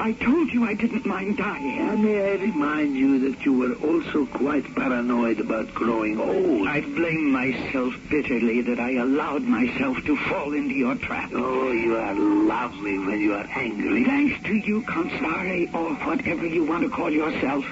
I 0.01 0.13
told 0.13 0.53
you 0.53 0.65
I 0.65 0.75
didn't 0.75 1.07
mind 1.07 1.37
dying. 1.37 1.79
And 1.79 2.03
may 2.03 2.33
I 2.33 2.35
remind 2.35 2.97
you 2.97 3.31
that 3.31 3.45
you 3.45 3.53
were 3.53 3.75
also 3.75 4.27
quite 4.27 4.75
paranoid 4.75 5.39
about 5.39 5.73
growing 5.73 6.19
old. 6.19 6.67
I 6.67 6.81
blame 6.81 7.31
myself 7.31 7.95
bitterly 8.11 8.61
that 8.63 8.81
I 8.81 8.95
allowed 8.95 9.43
myself 9.43 10.03
to 10.05 10.17
fall 10.17 10.53
into 10.53 10.75
your 10.75 10.97
trap. 10.97 11.31
Oh, 11.33 11.71
you 11.71 11.97
are 11.97 12.15
lovely 12.15 12.99
when 12.99 13.21
you 13.21 13.35
are 13.35 13.47
angry. 13.55 14.05
Thanks 14.05 14.43
to 14.45 14.55
you, 14.55 14.83
Constare, 14.83 15.69
or 15.73 15.95
whatever 15.95 16.47
you 16.47 16.65
want 16.65 16.83
to 16.83 16.91
call 16.91 17.11
yourself. 17.11 17.65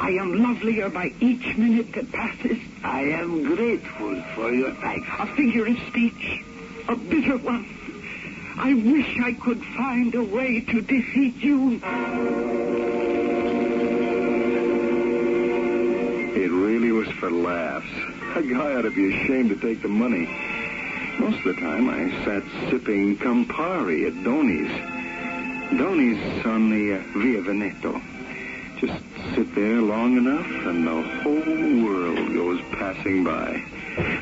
I 0.00 0.10
am 0.12 0.42
lovelier 0.42 0.88
by 0.88 1.12
each 1.20 1.56
minute 1.56 1.92
that 1.92 2.10
passes. 2.10 2.58
I 2.82 3.02
am 3.02 3.44
grateful 3.54 4.22
for 4.34 4.52
your 4.52 4.72
thanks. 4.74 5.06
A 5.18 5.26
figure 5.36 5.66
of 5.66 5.76
speech. 5.88 6.42
A 6.88 6.96
bitter 6.96 7.36
one. 7.36 7.66
I 8.56 8.74
wish 8.74 9.18
I 9.22 9.32
could 9.34 9.62
find 9.76 10.14
a 10.14 10.24
way 10.24 10.60
to 10.60 10.80
defeat 10.80 11.36
you. 11.36 11.80
It 16.34 16.50
really 16.50 16.92
was 16.92 17.08
for 17.12 17.30
laughs. 17.30 17.86
A 18.36 18.42
guy 18.42 18.74
ought 18.76 18.82
to 18.82 18.90
be 18.90 19.14
ashamed 19.14 19.50
to 19.50 19.56
take 19.56 19.82
the 19.82 19.88
money. 19.88 20.26
Most 21.18 21.38
of 21.38 21.44
the 21.44 21.60
time, 21.60 21.88
I 21.90 22.10
sat 22.24 22.42
sipping 22.70 23.18
Campari 23.18 24.06
at 24.06 24.24
Doney's. 24.24 24.70
Doney's 25.78 26.46
on 26.46 26.70
the 26.70 26.94
uh, 26.94 27.02
Via 27.18 27.42
Veneto, 27.42 28.00
sit 29.34 29.54
there 29.54 29.80
long 29.80 30.16
enough, 30.16 30.46
and 30.66 30.86
the 30.86 31.02
whole 31.22 31.84
world 31.84 32.32
goes 32.34 32.60
passing 32.72 33.22
by. 33.24 33.62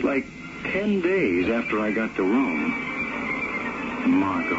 Like 0.03 0.27
ten 0.65 1.01
days 1.01 1.49
after 1.49 1.81
I 1.81 1.93
got 1.93 2.15
to 2.17 2.23
Rome. 2.23 2.75
Margot. 4.07 4.57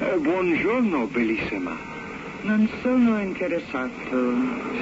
Uh, 0.00 0.18
buongiorno, 0.18 1.06
bellissima. 1.06 1.76
Non 2.42 2.68
sono 2.82 3.20
interessato. 3.20 4.34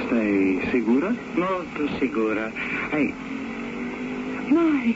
Stai 0.05 0.67
sicura? 0.71 1.13
Molto 1.33 1.87
sicura. 1.99 2.51
I... 2.91 3.13
My, 4.49 4.95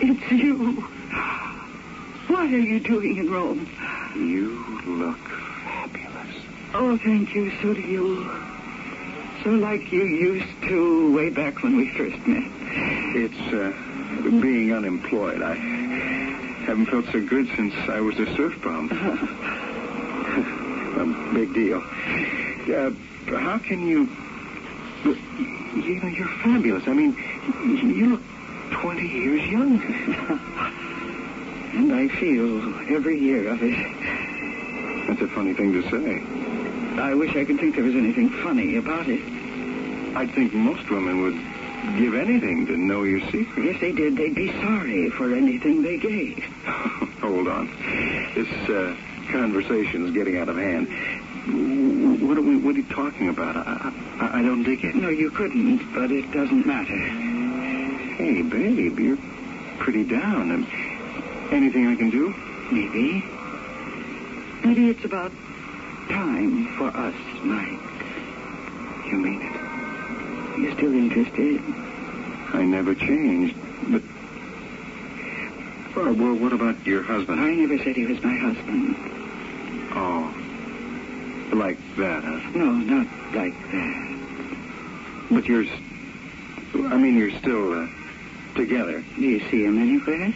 it's 0.00 0.30
you. 0.30 0.82
What 2.28 2.46
are 2.50 2.58
you 2.58 2.80
doing 2.80 3.18
in 3.18 3.30
Rome? 3.30 3.66
You 4.14 4.64
look. 4.86 5.43
Oh, 6.76 6.98
thank 6.98 7.32
you. 7.36 7.52
So 7.62 7.72
do 7.72 7.80
you. 7.80 8.28
So 9.44 9.50
like 9.50 9.92
you 9.92 10.02
used 10.02 10.60
to 10.62 11.14
way 11.14 11.30
back 11.30 11.62
when 11.62 11.76
we 11.76 11.88
first 11.90 12.16
met. 12.26 12.50
It's 13.14 13.38
uh, 13.54 13.72
being 14.40 14.74
unemployed. 14.74 15.40
I 15.40 15.54
haven't 15.54 16.86
felt 16.86 17.04
so 17.12 17.24
good 17.24 17.46
since 17.54 17.72
I 17.88 18.00
was 18.00 18.18
a 18.18 18.26
surf 18.34 18.60
bum. 18.60 18.90
a 20.98 21.04
big 21.32 21.54
deal. 21.54 21.78
Uh, 21.78 22.90
how 23.38 23.58
can 23.58 23.86
you... 23.86 24.08
You 25.04 26.00
know, 26.00 26.08
you're 26.08 26.26
fabulous. 26.42 26.88
I 26.88 26.92
mean, 26.92 27.16
you 27.94 28.16
look 28.16 28.22
20 28.80 29.06
years 29.06 29.46
younger. 29.48 29.86
and 31.74 31.94
I 31.94 32.08
feel 32.08 32.74
every 32.92 33.20
year 33.20 33.46
of 33.48 33.62
it. 33.62 33.78
That's 35.06 35.20
a 35.20 35.28
funny 35.28 35.54
thing 35.54 35.72
to 35.74 35.82
say. 35.88 36.43
I 36.98 37.14
wish 37.14 37.34
I 37.36 37.44
could 37.44 37.58
think 37.58 37.74
there 37.74 37.84
was 37.84 37.94
anything 37.94 38.30
funny 38.42 38.76
about 38.76 39.08
it. 39.08 39.20
I'd 40.16 40.30
think 40.32 40.54
most 40.54 40.88
women 40.90 41.22
would 41.22 41.98
give 41.98 42.14
anything 42.14 42.66
to 42.66 42.76
know 42.76 43.02
your 43.02 43.20
secret. 43.30 43.66
If 43.66 43.80
they 43.80 43.92
did, 43.92 44.16
they'd 44.16 44.34
be 44.34 44.50
sorry 44.62 45.10
for 45.10 45.34
anything 45.34 45.82
they 45.82 45.98
gave. 45.98 46.42
Hold 47.20 47.48
on. 47.48 47.66
This 48.34 48.48
uh, 48.70 48.96
conversation's 49.30 50.12
getting 50.12 50.38
out 50.38 50.48
of 50.48 50.56
hand. 50.56 50.86
What 52.26 52.38
are 52.38 52.42
we? 52.42 52.56
What 52.56 52.74
are 52.74 52.78
you 52.78 52.88
talking 52.88 53.28
about? 53.28 53.56
I, 53.56 53.92
I, 54.20 54.38
I 54.38 54.42
don't 54.42 54.62
dig 54.62 54.84
it. 54.84 54.94
No, 54.94 55.08
you 55.08 55.30
couldn't, 55.30 55.92
but 55.94 56.10
it 56.10 56.30
doesn't 56.32 56.66
matter. 56.66 56.96
Hey, 58.16 58.42
babe, 58.42 58.98
you're 58.98 59.18
pretty 59.78 60.04
down. 60.04 60.50
Um, 60.52 61.48
anything 61.50 61.88
I 61.88 61.96
can 61.96 62.10
do? 62.10 62.32
Maybe. 62.70 63.24
Maybe 64.64 64.88
it's 64.88 65.04
about 65.04 65.32
time 66.08 66.66
for 66.76 66.88
us, 66.88 67.14
Mike. 67.42 67.80
You 69.10 69.18
mean 69.18 69.42
it? 69.42 70.60
You're 70.60 70.72
still 70.72 70.92
interested? 70.94 71.60
I 72.54 72.64
never 72.64 72.94
changed, 72.94 73.56
but. 73.90 74.02
Well, 75.96 76.12
well, 76.14 76.34
what 76.34 76.52
about 76.52 76.84
your 76.86 77.02
husband? 77.02 77.40
I 77.40 77.50
never 77.54 77.78
said 77.78 77.96
he 77.96 78.06
was 78.06 78.22
my 78.22 78.36
husband. 78.36 78.96
Oh. 79.96 80.30
Like 81.54 81.78
that, 81.96 82.24
huh? 82.24 82.50
No, 82.54 82.72
not 82.72 83.06
like 83.34 83.54
that. 83.70 84.18
But 85.30 85.46
you're. 85.46 85.64
s- 85.64 85.80
I 86.74 86.96
mean, 86.98 87.16
you're 87.16 87.30
still 87.38 87.82
uh, 87.84 87.86
together. 88.56 89.04
Do 89.14 89.20
you 89.22 89.38
see 89.50 89.64
him 89.64 89.78
anywhere? 89.80 90.34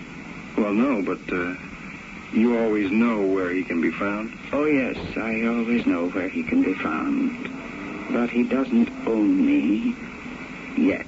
Well, 0.57 0.73
no, 0.73 1.03
but 1.03 1.19
uh, 1.33 1.55
you 2.33 2.59
always 2.59 2.91
know 2.91 3.27
where 3.27 3.51
he 3.51 3.65
can 3.65 3.81
be 3.81 3.91
found. 3.91 4.37
Oh, 4.53 4.65
yes, 4.67 4.97
I 5.17 5.47
always 5.47 5.87
know 5.87 6.09
where 6.11 6.29
he 6.29 6.43
can 6.43 6.63
be 6.63 6.75
found. 6.75 7.49
But 8.13 8.31
he 8.31 8.45
doesn't 8.45 8.91
own 9.07 9.45
me 9.45 9.95
yet. 10.77 11.07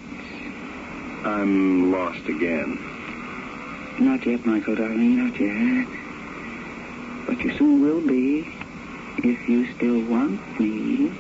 I'm 1.25 1.93
lost 1.93 2.27
again. 2.29 2.79
Not 4.01 4.25
yet, 4.27 4.47
Michael, 4.47 4.75
darling, 4.77 5.17
not 5.17 5.39
yet. 5.39 5.87
But 7.27 7.41
you 7.45 7.57
soon 7.57 7.83
will 7.83 8.01
be, 8.01 8.41
if 9.19 9.49
you 9.49 9.73
still 9.75 10.03
want 10.05 10.59
me. 10.59 11.13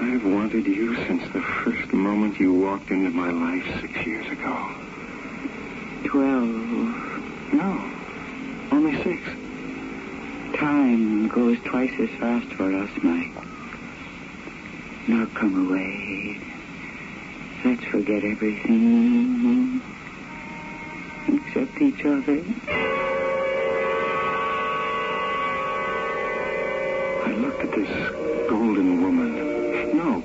I've 0.00 0.24
wanted 0.24 0.66
you 0.66 0.96
since 1.06 1.22
the 1.32 1.42
first 1.42 1.92
moment 1.92 2.38
you 2.40 2.52
walked 2.54 2.90
into 2.90 3.10
my 3.10 3.30
life 3.30 3.80
six 3.80 4.06
years 4.06 4.26
ago. 4.30 4.70
Twelve. 6.04 7.52
No, 7.52 7.90
only 8.72 9.00
six. 9.02 9.22
Time 10.58 11.28
goes 11.28 11.51
twice 11.64 11.92
as 11.98 12.10
fast 12.18 12.46
for 12.54 12.72
us, 12.74 12.90
Mike. 13.02 13.32
Now 15.08 15.26
come 15.34 15.68
away. 15.68 16.38
Let's 17.64 17.84
forget 17.84 18.24
everything. 18.24 19.80
Except 21.28 21.80
each 21.80 22.04
other. 22.04 22.42
I 27.24 27.32
looked 27.38 27.60
at 27.62 27.70
this 27.72 28.48
golden 28.48 29.02
woman. 29.02 29.96
No, 29.96 30.22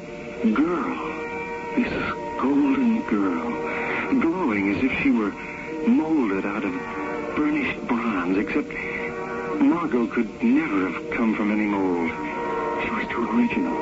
girl. 0.53 0.97
This 1.75 1.93
golden 2.39 3.01
girl. 3.03 4.19
Glowing 4.19 4.75
as 4.75 4.83
if 4.83 4.91
she 5.01 5.11
were 5.11 5.31
molded 5.87 6.45
out 6.45 6.63
of 6.63 6.73
burnished 7.35 7.79
bronze, 7.87 8.37
except 8.37 8.71
Margot 9.59 10.07
could 10.07 10.43
never 10.43 10.89
have 10.89 11.11
come 11.11 11.35
from 11.35 11.51
any 11.51 11.65
mold. 11.65 12.09
She 12.83 12.89
was 12.91 13.07
too 13.09 13.27
original. 13.37 13.77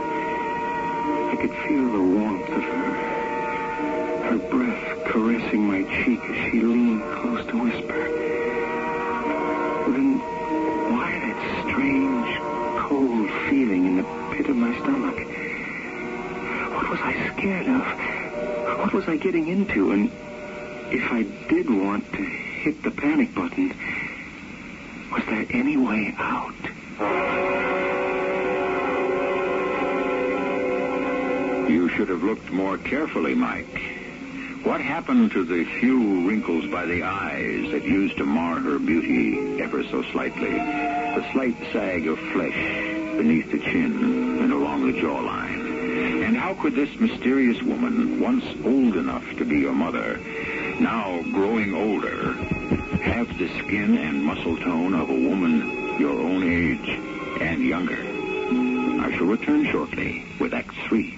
I 1.32 1.36
could 1.40 1.52
feel 1.68 1.92
the 1.92 2.02
warmth 2.02 2.50
of 2.50 2.64
her. 2.64 2.94
Her 4.30 4.38
breath 4.38 5.06
caressing 5.06 5.68
my 5.68 5.84
cheek 5.84 6.20
as 6.30 6.52
she 6.52 6.62
leaned 6.62 7.02
close 7.16 7.46
to 7.48 7.62
whisper. 7.62 8.04
Then 9.92 10.20
why 10.92 11.12
that 11.12 11.70
strange, 11.70 12.40
cold 12.80 13.30
feeling 13.50 13.86
in 13.86 13.98
the 13.98 14.04
pit 14.36 14.48
of 14.48 14.56
my 14.56 14.74
stomach? 14.80 15.18
What 16.76 16.90
was 16.90 17.00
I 17.02 17.32
scared 17.38 17.68
of? 17.68 18.80
What 18.80 18.94
was 18.94 19.08
I 19.08 19.18
getting 19.18 19.48
into? 19.48 19.92
And 19.92 20.12
if 20.92 21.12
I 21.12 21.24
did 21.50 21.70
want 21.70 22.12
to 22.14 22.24
hit 22.24 22.82
the 22.84 22.92
panic 22.92 23.34
button, 23.36 23.74
there 25.36 25.46
any 25.50 25.78
way 25.78 26.14
out? 26.18 26.54
You 31.70 31.90
should 31.90 32.10
have 32.10 32.24
looked 32.24 32.52
more 32.52 32.78
carefully, 32.78 33.36
Mike. 33.36 33.82
What 34.64 34.82
happened 34.82 35.32
to 35.34 35.44
the 35.44 35.66
few 35.80 36.28
wrinkles 36.28 36.66
by 36.72 36.86
the 36.86 37.04
eyes 37.04 37.72
that 37.72 37.84
used 37.84 38.18
to 38.18 38.26
mar 38.26 38.60
her 38.60 38.80
beauty 38.80 39.62
ever 39.62 39.84
so 39.84 40.04
slightly? 40.12 40.54
The 40.54 41.26
slight 41.34 41.58
sag 41.72 42.08
of 42.08 42.18
flesh 42.32 42.54
beneath 43.18 43.52
the 43.52 43.60
chin 43.60 44.40
and 44.42 44.52
along 44.52 44.92
the 44.92 45.00
jawline. 45.00 46.26
And 46.26 46.36
how 46.36 46.54
could 46.56 46.76
this 46.76 46.94
mysterious 47.00 47.62
woman, 47.62 48.20
once 48.20 48.46
old 48.66 48.96
enough 48.96 49.26
to 49.38 49.46
be 49.46 49.60
your 49.60 49.74
mother, 49.74 50.18
now 50.80 51.22
growing 51.32 51.74
older, 51.74 52.36
have 53.06 53.38
the 53.38 53.48
skin 53.60 53.98
and 53.98 54.24
muscle 54.24 54.58
tone 54.58 54.96
of 54.96 55.10
a 55.10 55.14
woman 55.14 56.00
your 56.00 56.20
own 56.20 56.44
age 56.44 56.90
and 57.40 57.64
younger? 57.64 58.02
I 59.02 59.16
shall 59.16 59.28
return 59.28 59.66
shortly 59.72 60.26
with 60.40 60.54
Act 60.56 60.74
Three. 60.88 61.18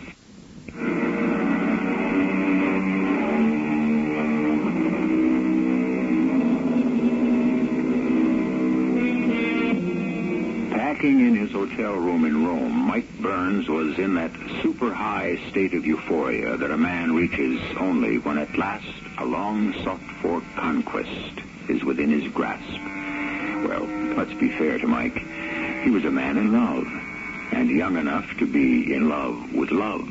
Packing 10.71 11.21
in 11.21 11.36
his 11.36 11.54
hotel 11.54 11.93
room 11.93 12.26
in 12.26 12.45
Rome, 12.45 12.73
Mike 12.73 13.10
Burns 13.19 13.69
was 13.69 13.97
in 13.97 14.15
that 14.15 14.32
super 14.62 14.93
high 14.93 15.38
state 15.50 15.73
of 15.73 15.86
euphoria 15.86 16.58
that 16.58 16.71
a 16.71 16.78
man 16.78 17.15
reaches 17.15 17.62
only 17.80 18.17
when 18.17 18.38
at 18.38 18.58
last 18.58 18.86
a 19.19 19.26
long 19.26 19.73
sought 19.84 20.02
for 20.21 20.41
conquest 20.56 21.46
is 21.69 21.84
within 21.84 22.10
his 22.10 22.32
grasp. 22.32 22.82
Well, 23.67 23.86
let's 24.15 24.34
be 24.34 24.49
fair 24.58 24.77
to 24.77 24.88
Mike. 24.88 25.17
He 25.84 25.89
was 25.89 26.06
a 26.06 26.12
man 26.12 26.38
in 26.38 26.51
love, 26.51 26.88
and 27.53 27.69
young 27.69 27.97
enough 27.97 28.25
to 28.39 28.45
be 28.45 28.93
in 28.93 29.10
love 29.10 29.53
with 29.53 29.71
love. 29.71 30.10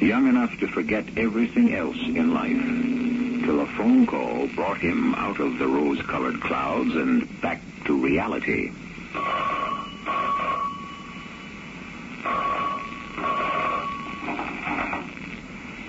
Young 0.00 0.28
enough 0.28 0.58
to 0.60 0.68
forget 0.68 1.04
everything 1.16 1.74
else 1.74 1.98
in 1.98 2.32
life. 2.32 3.44
Till 3.44 3.60
a 3.60 3.66
phone 3.76 4.06
call 4.06 4.46
brought 4.48 4.78
him 4.78 5.14
out 5.14 5.40
of 5.40 5.58
the 5.58 5.66
rose-colored 5.66 6.40
clouds 6.40 6.94
and 6.94 7.40
back 7.40 7.60
to 7.86 7.96
reality. 7.96 8.72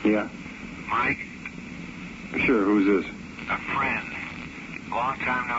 Yeah? 0.04 0.28
Mike, 0.90 1.20
Sure, 2.46 2.64
who's 2.64 3.04
this? 3.04 3.21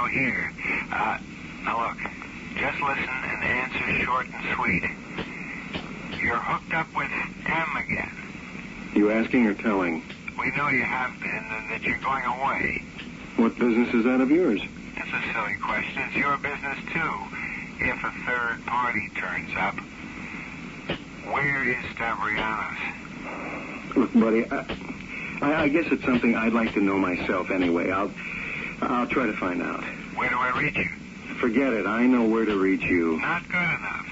A 0.04 0.10
friend. 0.10 0.10
Long 0.10 0.10
time 0.10 0.10
no 0.10 0.10
hear. 0.10 0.52
Uh, 0.92 1.18
now 1.64 1.88
look, 1.88 1.98
just 2.56 2.82
listen 2.82 3.08
and 3.08 3.44
answer 3.44 4.04
short 4.04 4.26
and 4.32 4.42
sweet. 4.56 4.82
You're 6.22 6.40
hooked 6.40 6.74
up 6.74 6.88
with 6.96 7.10
M 7.46 7.76
again. 7.76 8.12
You 8.94 9.10
asking 9.10 9.46
or 9.46 9.54
telling? 9.54 10.02
We 10.38 10.50
know 10.56 10.68
you 10.68 10.82
have 10.82 11.10
been 11.20 11.44
and 11.50 11.70
that 11.70 11.82
you're 11.82 12.00
going 12.00 12.24
away. 12.24 12.84
What 13.36 13.56
business 13.58 13.94
is 13.94 14.04
that 14.04 14.20
of 14.20 14.30
yours? 14.30 14.60
It's 14.96 15.08
a 15.08 15.32
silly 15.32 15.56
question. 15.64 16.02
It's 16.06 16.16
your 16.16 16.36
business, 16.38 16.78
too. 16.92 17.14
If 17.80 17.98
a 18.04 18.12
third 18.26 18.66
party 18.66 19.10
turns 19.16 19.50
up. 19.58 19.76
Where 21.32 21.70
is 21.70 21.84
Stavrianos? 21.96 22.76
Look, 23.96 24.12
buddy, 24.12 24.44
I, 24.50 24.64
I, 25.42 25.62
I 25.64 25.68
guess 25.68 25.86
it's 25.90 26.04
something 26.04 26.34
I'd 26.36 26.52
like 26.52 26.74
to 26.74 26.80
know 26.80 26.98
myself 26.98 27.50
anyway. 27.50 27.90
I'll, 27.90 28.12
I'll 28.82 29.06
try 29.06 29.26
to 29.26 29.32
find 29.34 29.62
out. 29.62 29.84
Where 30.16 30.28
do 30.28 30.36
I 30.36 30.58
reach 30.58 30.76
you? 30.76 30.88
Forget 31.40 31.72
it. 31.72 31.86
I 31.86 32.06
know 32.06 32.24
where 32.24 32.44
to 32.44 32.56
reach 32.58 32.82
you. 32.82 33.18
Not 33.20 33.42
good 33.48 33.56
enough. 33.56 34.08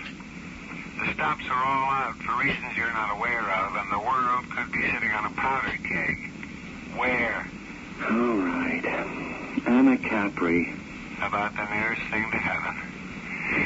The 1.00 1.12
stops 1.14 1.44
are 1.50 1.64
all 1.64 1.90
out 1.90 2.16
for 2.16 2.38
reasons 2.42 2.76
you're 2.76 2.92
not 2.92 3.16
aware 3.16 3.50
of, 3.50 3.74
and 3.74 3.90
the 3.90 3.98
world 3.98 4.44
could 4.50 4.72
be 4.72 4.83
sitting 4.92 5.11
on 5.11 5.24
a 5.26 5.35
powder 5.35 5.76
keg. 5.88 6.30
Where? 6.96 7.46
All 8.11 8.37
right. 8.37 8.85
Anacapri. 9.66 10.76
About 11.22 11.54
the 11.54 11.66
nearest 11.68 12.02
thing 12.11 12.30
to 12.30 12.38
heaven. 12.38 12.74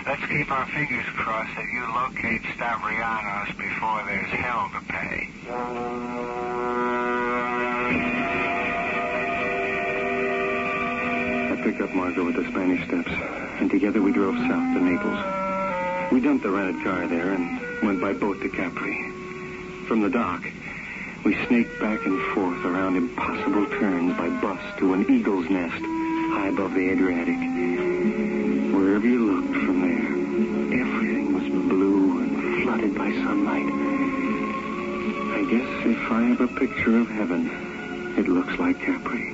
Let's 0.06 0.24
keep 0.26 0.50
our 0.50 0.66
fingers 0.66 1.06
crossed 1.14 1.54
that 1.56 1.68
you 1.70 1.86
locate 1.94 2.42
Stavrianos 2.56 3.56
before 3.56 4.02
there's 4.06 4.30
hell 4.30 4.70
to 4.72 4.80
pay. 4.92 5.28
Picked 11.64 11.80
up 11.80 11.94
Margot 11.94 12.28
at 12.28 12.36
the 12.36 12.44
Spanish 12.50 12.86
Steps, 12.86 13.10
and 13.58 13.70
together 13.70 14.02
we 14.02 14.12
drove 14.12 14.36
south 14.36 14.74
to 14.74 14.80
Naples. 14.84 16.12
We 16.12 16.20
dumped 16.20 16.42
the 16.42 16.50
rented 16.50 16.84
car 16.84 17.08
there 17.08 17.32
and 17.32 17.82
went 17.82 18.02
by 18.02 18.12
boat 18.12 18.42
to 18.42 18.50
Capri. 18.50 19.10
From 19.88 20.02
the 20.02 20.10
dock, 20.10 20.44
we 21.24 21.34
snaked 21.46 21.80
back 21.80 22.04
and 22.04 22.20
forth 22.34 22.62
around 22.66 22.96
impossible 22.96 23.64
turns 23.78 24.14
by 24.18 24.28
bus 24.42 24.60
to 24.78 24.92
an 24.92 25.10
eagle's 25.10 25.48
nest 25.48 25.82
high 26.36 26.48
above 26.48 26.74
the 26.74 26.90
Adriatic. 26.90 27.38
Wherever 28.74 29.06
you 29.06 29.32
looked 29.32 29.56
from 29.64 29.80
there, 29.80 30.80
everything 30.82 31.32
was 31.32 31.44
blue 31.44 32.20
and 32.24 32.62
flooded 32.62 32.94
by 32.94 33.10
sunlight. 33.10 33.72
I 35.32 35.50
guess 35.50 35.86
if 35.86 36.12
I 36.12 36.22
have 36.24 36.40
a 36.42 36.48
picture 36.60 36.98
of 36.98 37.08
heaven, 37.08 37.48
it 38.18 38.28
looks 38.28 38.58
like 38.58 38.78
Capri. 38.80 39.33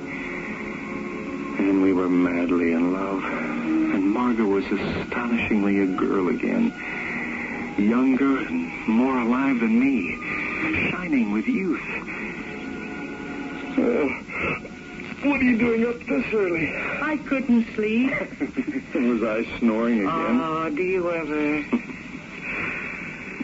And 1.61 1.83
we 1.83 1.93
were 1.93 2.09
madly 2.09 2.71
in 2.71 2.91
love. 2.91 3.23
And 3.23 4.09
Margot 4.11 4.45
was 4.45 4.65
astonishingly 4.65 5.81
a 5.81 5.85
girl 5.85 6.29
again. 6.29 6.73
Younger 7.77 8.39
and 8.39 8.87
more 8.87 9.19
alive 9.19 9.59
than 9.59 9.79
me. 9.79 10.17
Shining 10.89 11.31
with 11.31 11.45
youth. 11.47 11.79
Uh, 13.77 14.07
what 15.27 15.39
are 15.39 15.43
you 15.43 15.57
doing 15.57 15.85
up 15.85 15.99
this 16.07 16.33
early? 16.33 16.67
I 16.75 17.17
couldn't 17.27 17.67
sleep. 17.75 18.11
Was 18.95 19.23
I 19.23 19.45
snoring 19.59 19.99
again? 19.99 20.41
Oh, 20.41 20.69
do 20.75 20.81
you 20.81 21.11
ever? 21.11 21.63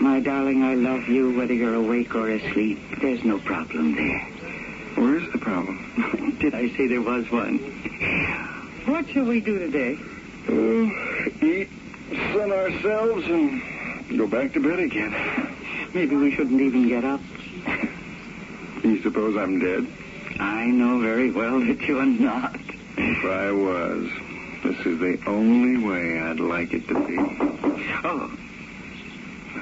My 0.02 0.20
darling, 0.20 0.64
I 0.64 0.74
love 0.74 1.08
you 1.08 1.38
whether 1.38 1.54
you're 1.54 1.76
awake 1.76 2.16
or 2.16 2.32
asleep. 2.32 2.80
There's 3.00 3.24
no 3.24 3.38
problem 3.38 3.96
there. 3.96 4.37
Where's 4.98 5.32
the 5.32 5.38
problem? 5.40 6.38
Did 6.42 6.54
I 6.56 6.70
say 6.76 6.88
there 6.88 7.02
was 7.02 7.30
one? 7.32 7.58
What 8.86 9.08
shall 9.10 9.26
we 9.26 9.40
do 9.42 9.60
today? 9.60 9.98
Uh, 10.48 11.46
eat, 11.46 11.70
sun 12.34 12.52
ourselves, 12.52 13.26
and 13.28 14.18
go 14.18 14.28
back 14.28 14.54
to 14.54 14.60
bed 14.60 14.80
again. 14.80 15.14
Maybe 15.94 16.16
we 16.16 16.32
shouldn't 16.36 16.60
even 16.62 16.88
get 16.88 17.04
up. 17.06 17.22
You 18.84 19.02
suppose 19.04 19.36
I'm 19.38 19.60
dead? 19.60 19.88
I 20.40 20.66
know 20.66 21.00
very 21.00 21.32
well 21.32 21.60
that 21.60 21.82
you're 21.82 22.06
not. 22.06 22.56
If 22.98 23.26
I 23.26 23.52
was, 23.52 24.10
this 24.64 24.86
is 24.86 25.00
the 25.00 25.20
only 25.28 25.86
way 25.86 26.20
I'd 26.20 26.40
like 26.40 26.74
it 26.74 26.88
to 26.88 26.94
be. 27.06 27.18
Oh, 28.04 28.32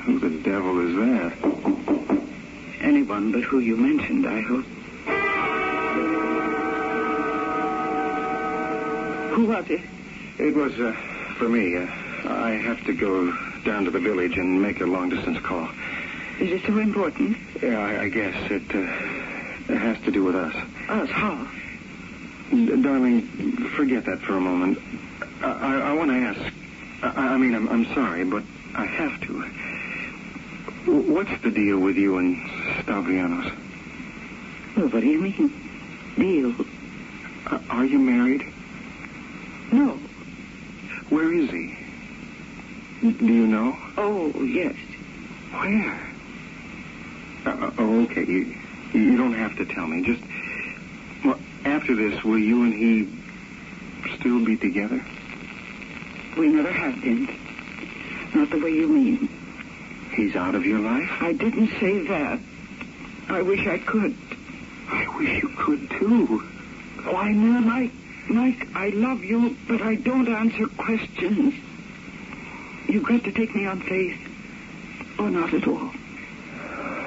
Who 0.06 0.20
the 0.20 0.30
devil 0.44 0.80
is 0.88 0.96
that? 0.96 1.56
anyone 2.82 3.32
but 3.32 3.42
who 3.44 3.60
you 3.60 3.76
mentioned, 3.76 4.28
I 4.28 4.42
hope. 4.42 4.66
Who 9.36 9.48
was 9.48 9.66
it? 9.70 9.82
It 10.40 10.56
was, 10.56 10.72
uh, 10.80 10.94
for 11.38 11.50
me. 11.50 11.76
Uh, 11.78 11.86
I 12.30 12.52
have 12.52 12.84
to 12.86 12.94
go 12.94 13.32
down 13.66 13.84
to 13.84 13.92
the 13.92 14.00
village 14.00 14.38
and 14.38 14.62
make 14.62 14.80
a 14.80 14.86
long-distance 14.86 15.40
call. 15.40 15.68
Is 16.40 16.52
it 16.52 16.62
so 16.66 16.78
important? 16.80 17.38
Yeah, 17.62 17.78
I, 17.78 18.04
I 18.04 18.10
guess 18.10 18.34
it, 18.50 18.64
uh, 18.74 19.74
it 19.74 19.78
has 19.78 19.98
to 20.06 20.12
do 20.12 20.24
with 20.24 20.36
us. 20.36 20.54
Us, 20.90 21.10
how? 21.10 21.48
D- 22.52 22.82
darling, 22.82 23.28
forget 23.76 24.06
that 24.06 24.22
for 24.22 24.38
a 24.38 24.42
moment. 24.42 24.78
I, 25.42 25.52
I, 25.52 25.78
I 25.90 25.94
want 25.94 26.12
to 26.12 26.18
ask. 26.18 26.54
I, 27.04 27.34
I 27.34 27.38
mean, 27.38 27.54
I'm, 27.56 27.68
I'm 27.68 27.86
sorry, 27.94 28.24
but 28.24 28.44
I 28.76 28.86
have 28.86 29.20
to. 29.22 29.42
What's 31.12 31.44
the 31.44 31.52
deal 31.52 31.80
with 31.80 31.98
you 31.98 32.18
and 32.18 32.38
Stavrianos? 32.86 33.54
Well, 34.78 34.88
what 34.90 35.02
do 35.02 35.08
you 35.08 35.22
mean? 35.22 35.70
Deal? 36.18 36.56
Uh, 37.52 37.60
are 37.70 37.86
you 37.86 38.00
married? 38.00 38.42
No. 39.76 40.00
Where 41.10 41.34
is 41.34 41.50
he? 41.52 41.78
Do 43.02 43.26
you 43.26 43.46
know? 43.46 43.78
Oh, 43.98 44.32
yes. 44.42 44.74
Where? 45.52 46.14
Uh, 47.46 47.72
oh, 47.78 48.04
okay. 48.04 48.24
You, 48.26 48.56
you 48.94 49.18
don't 49.18 49.34
have 49.34 49.54
to 49.58 49.66
tell 49.66 49.86
me. 49.86 50.02
Just, 50.02 50.24
well, 51.26 51.38
after 51.66 51.94
this, 51.94 52.24
will 52.24 52.40
you 52.40 52.64
and 52.64 52.74
he 52.74 54.16
still 54.18 54.46
be 54.46 54.56
together? 54.56 55.04
We 56.38 56.48
never 56.48 56.72
have 56.72 57.02
been. 57.02 57.28
Not 58.34 58.50
the 58.52 58.60
way 58.60 58.70
you 58.72 58.88
mean. 58.88 59.30
He's 60.16 60.38
out 60.38 60.56
of 60.56 60.66
your 60.66 60.80
life? 60.80 61.10
I 61.20 61.34
didn't 61.34 61.68
say 61.82 62.08
that. 62.08 62.40
I 63.28 63.42
wish 63.42 63.68
I 63.68 63.78
could. 63.80 64.16
I 64.88 65.18
wish 65.18 65.44
you 65.44 65.50
could, 65.58 65.90
too. 66.00 66.40
Why, 67.04 67.32
now, 67.34 67.60
Mike, 67.60 67.92
Mike, 68.30 68.68
I 68.76 68.90
love 68.90 69.24
you, 69.24 69.56
but 69.68 69.82
I 69.82 69.96
don't 69.96 70.28
answer 70.28 70.68
questions. 70.68 71.54
You've 72.88 73.06
got 73.06 73.24
to 73.24 73.32
take 73.32 73.54
me 73.56 73.66
on 73.66 73.82
faith, 73.82 74.20
or 75.20 75.30
not 75.30 75.54
at 75.54 75.68
all. 75.68 75.92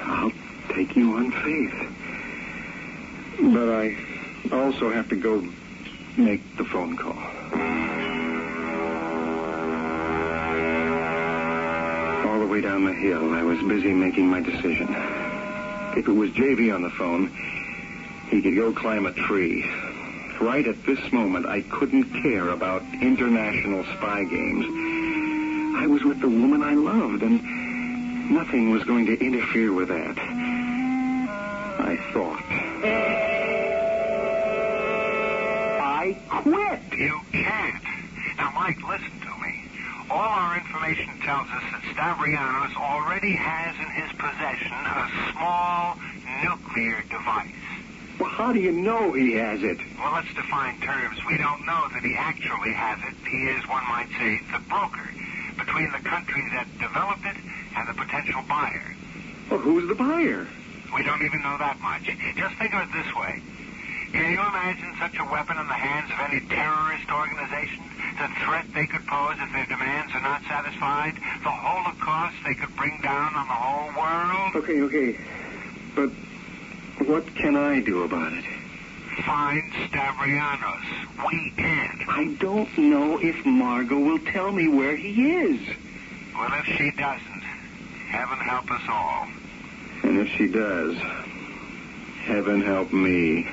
I'll 0.05 0.31
take 0.73 0.95
you 0.95 1.15
on 1.15 1.31
faith. 1.31 1.73
But 3.53 3.69
I 3.69 3.97
also 4.51 4.91
have 4.91 5.09
to 5.09 5.15
go 5.15 5.45
make 6.17 6.41
the 6.57 6.65
phone 6.65 6.97
call. 6.97 7.17
All 12.29 12.39
the 12.39 12.47
way 12.47 12.61
down 12.61 12.85
the 12.85 12.93
hill, 12.93 13.33
I 13.33 13.43
was 13.43 13.59
busy 13.59 13.93
making 13.93 14.27
my 14.27 14.41
decision. 14.41 14.87
If 15.97 16.07
it 16.07 16.13
was 16.13 16.29
JV 16.31 16.73
on 16.73 16.81
the 16.81 16.89
phone, 16.91 17.29
he 18.29 18.41
could 18.41 18.55
go 18.55 18.71
climb 18.73 19.05
a 19.05 19.11
tree. 19.11 19.65
Right 20.41 20.65
at 20.65 20.85
this 20.85 21.11
moment, 21.11 21.45
I 21.45 21.61
couldn't 21.61 22.23
care 22.23 22.49
about 22.49 22.81
international 23.01 23.83
spy 23.97 24.23
games. 24.23 24.65
I 25.77 25.85
was 25.85 26.03
with 26.03 26.21
the 26.21 26.29
woman 26.29 26.63
I 26.63 26.75
loved, 26.75 27.23
and 27.23 28.31
nothing 28.31 28.71
was 28.71 28.83
going 28.85 29.05
to 29.07 29.19
interfere 29.19 29.73
with 29.73 29.89
that. 29.89 30.17
I 30.17 31.97
thought. 32.13 32.43
I 35.81 36.17
quit. 36.29 36.99
You 36.99 37.19
can't. 37.33 37.83
Now, 38.37 38.51
Mike, 38.55 38.81
listen 38.87 39.19
to 39.19 39.33
me. 39.43 39.63
All 40.09 40.19
our 40.19 40.57
information 40.57 41.19
tells 41.19 41.47
us 41.49 41.63
that 41.71 41.83
Stavrianos 41.93 42.75
already 42.77 43.33
has 43.33 43.75
in 43.75 43.89
his 43.91 44.11
possession 44.13 44.71
a 44.71 45.09
small 45.33 45.97
nuclear 46.43 47.03
device. 47.09 47.68
Well, 48.19 48.29
how 48.29 48.51
do 48.51 48.59
you 48.59 48.71
know 48.75 49.13
he 49.13 49.31
has 49.39 49.63
it? 49.63 49.79
Well, 49.95 50.11
let's 50.11 50.27
define 50.35 50.75
terms. 50.83 51.15
We 51.31 51.37
don't 51.39 51.63
know 51.65 51.87
that 51.95 52.03
he 52.03 52.13
actually 52.19 52.75
has 52.75 52.99
it. 53.07 53.15
He 53.31 53.47
is, 53.47 53.63
one 53.71 53.83
might 53.87 54.11
say, 54.19 54.35
the 54.51 54.59
broker 54.67 55.07
between 55.55 55.87
the 55.95 56.03
country 56.03 56.43
that 56.55 56.67
developed 56.83 57.23
it 57.23 57.39
and 57.79 57.87
the 57.87 57.95
potential 57.95 58.43
buyer. 58.47 58.95
Well, 59.49 59.59
who's 59.59 59.87
the 59.87 59.95
buyer? 59.95 60.47
We 60.95 61.03
don't 61.03 61.23
even 61.23 61.41
know 61.43 61.55
that 61.59 61.79
much. 61.79 62.11
Just 62.35 62.55
think 62.59 62.73
of 62.75 62.83
it 62.83 62.91
this 62.91 63.07
way. 63.15 63.39
Can 64.11 64.31
you 64.35 64.41
imagine 64.41 64.91
such 64.99 65.15
a 65.21 65.25
weapon 65.31 65.55
in 65.55 65.67
the 65.67 65.79
hands 65.79 66.09
of 66.11 66.19
any 66.19 66.41
terrorist 66.49 67.07
organization? 67.07 67.87
The 68.19 68.27
threat 68.43 68.65
they 68.75 68.87
could 68.87 69.05
pose 69.07 69.37
if 69.39 69.47
their 69.53 69.69
demands 69.69 70.11
are 70.17 70.25
not 70.25 70.41
satisfied? 70.49 71.15
The 71.15 71.53
holocaust 71.53 72.35
they 72.43 72.55
could 72.55 72.75
bring 72.75 72.99
down 72.99 73.31
on 73.37 73.47
the 73.47 73.59
whole 73.59 73.91
world? 73.95 74.51
Okay, 74.59 74.81
okay. 74.81 75.09
But 75.95 76.09
what 77.07 77.25
can 77.35 77.55
I 77.55 77.81
do 77.81 78.03
about 78.03 78.33
it? 78.33 78.45
Find 79.25 79.71
Stavrianos. 79.73 80.83
We 81.29 81.53
can't. 81.57 82.09
I 82.09 82.35
don't 82.39 82.77
know 82.77 83.19
if 83.21 83.45
Margot 83.45 83.99
will 83.99 84.19
tell 84.19 84.51
me 84.51 84.67
where 84.67 84.95
he 84.95 85.31
is. 85.31 85.61
Well, 86.35 86.49
if 86.53 86.65
she 86.77 86.91
doesn't, 86.91 87.43
Heaven 88.09 88.39
help 88.39 88.71
us 88.71 88.81
all. 88.89 89.27
And 90.01 90.17
if 90.17 90.27
she 90.29 90.47
does, 90.47 90.95
heaven 92.25 92.61
help 92.61 92.91
me. 92.91 93.43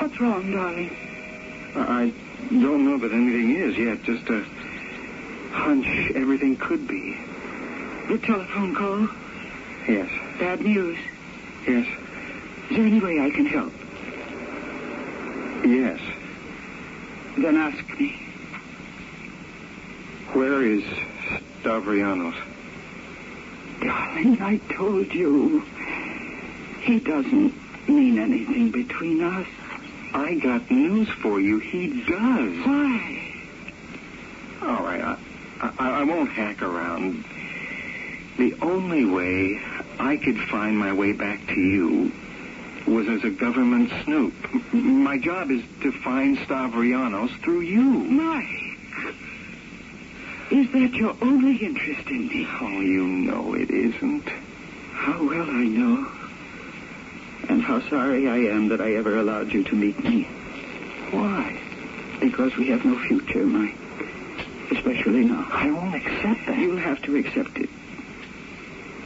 What's 0.00 0.20
wrong, 0.20 0.50
darling? 0.52 0.96
I 1.76 2.14
don't 2.48 2.84
know 2.86 2.96
that 2.98 3.12
anything 3.12 3.56
is 3.56 3.76
yet, 3.76 4.02
just 4.04 4.26
a 4.30 4.42
hunch 5.52 5.86
everything 6.14 6.56
could 6.56 6.86
be. 6.88 7.16
The 8.08 8.18
telephone 8.18 8.74
call? 8.74 9.08
Yes, 9.88 10.08
Bad 10.38 10.60
news. 10.62 10.98
yes, 11.66 11.86
Is 12.70 12.76
there 12.76 12.86
any 12.86 13.00
way 13.00 13.20
I 13.20 13.30
can 13.30 13.46
help? 13.46 13.72
yes. 15.64 16.00
Then 17.38 17.56
ask 17.56 17.98
me. 17.98 18.18
Where 20.32 20.62
is 20.62 20.82
Stavrianos? 21.62 22.34
Darling, 23.80 24.40
I 24.40 24.56
told 24.74 25.12
you. 25.14 25.60
He 26.82 26.98
doesn't 27.00 27.54
mean 27.88 28.18
anything 28.18 28.70
between 28.70 29.22
us. 29.22 29.46
I 30.14 30.34
got 30.34 30.70
news 30.70 31.08
for 31.08 31.40
you. 31.40 31.58
He 31.58 32.02
does. 32.04 32.66
Why? 32.66 33.34
All 34.62 34.82
right, 34.84 35.00
I, 35.00 35.18
I, 35.62 36.00
I 36.00 36.04
won't 36.04 36.30
hack 36.30 36.60
around. 36.62 37.24
The 38.36 38.54
only 38.60 39.04
way 39.04 39.60
I 39.98 40.16
could 40.16 40.38
find 40.50 40.76
my 40.76 40.92
way 40.92 41.12
back 41.12 41.46
to 41.46 41.60
you 41.60 42.12
was 42.86 43.08
as 43.08 43.22
a 43.22 43.30
government 43.30 43.90
snoop. 44.04 44.34
My 44.72 45.18
job 45.18 45.50
is 45.50 45.62
to 45.82 45.92
find 46.02 46.36
Stavrianos 46.38 47.30
through 47.42 47.60
you. 47.60 47.82
Mike. 47.82 48.46
Is 50.50 50.70
that 50.72 50.92
your 50.94 51.16
only 51.22 51.56
interest 51.56 52.08
in 52.08 52.28
me? 52.28 52.46
Oh, 52.60 52.80
you 52.80 53.06
know 53.06 53.54
it 53.54 53.70
isn't. 53.70 54.28
How 54.92 55.24
well 55.24 55.48
I 55.48 55.64
know. 55.64 56.10
And 57.48 57.62
how 57.62 57.80
sorry 57.88 58.28
I 58.28 58.36
am 58.54 58.68
that 58.68 58.80
I 58.80 58.94
ever 58.94 59.18
allowed 59.18 59.52
you 59.52 59.62
to 59.64 59.74
meet 59.76 60.02
me. 60.02 60.24
Why? 61.10 61.58
Because 62.20 62.56
we 62.56 62.68
have 62.68 62.84
no 62.84 62.98
future, 63.06 63.46
Mike. 63.46 63.76
Especially 64.72 65.24
now. 65.24 65.46
I 65.50 65.70
won't 65.70 65.94
accept 65.94 66.46
that. 66.46 66.56
You'll 66.58 66.78
have 66.78 67.02
to 67.02 67.16
accept 67.16 67.58
it. 67.58 67.68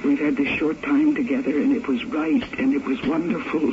We've 0.05 0.21
had 0.21 0.37
this 0.37 0.49
short 0.59 0.81
time 0.83 1.17
together, 1.17 1.51
and 1.51 1.75
it 1.75 1.89
was 1.89 2.05
right, 2.05 2.59
and 2.59 2.73
it 2.73 2.85
was 2.85 3.03
wonderful. 3.03 3.73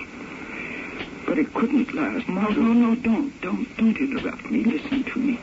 But 1.28 1.38
it 1.38 1.54
couldn't 1.54 1.94
last. 1.94 2.28
No, 2.28 2.50
no, 2.50 2.74
no, 2.74 2.96
don't. 2.96 3.42
Don't, 3.42 3.78
don't 3.78 3.98
interrupt 3.98 4.50
me. 4.50 4.64
Listen 4.64 5.04
to 5.04 5.20
me. 5.20 5.40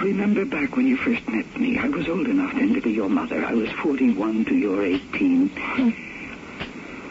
Remember 0.00 0.44
back 0.44 0.76
when 0.76 0.86
you 0.88 0.96
first 0.96 1.28
met 1.28 1.46
me. 1.58 1.78
I 1.78 1.88
was 1.88 2.08
old 2.08 2.26
enough 2.26 2.52
then 2.54 2.74
to 2.74 2.80
be 2.80 2.90
your 2.90 3.08
mother. 3.08 3.44
I 3.44 3.54
was 3.54 3.70
41 3.70 4.46
to 4.46 4.54
your 4.54 4.84
18. 4.84 5.48
Hmm. 5.48 5.90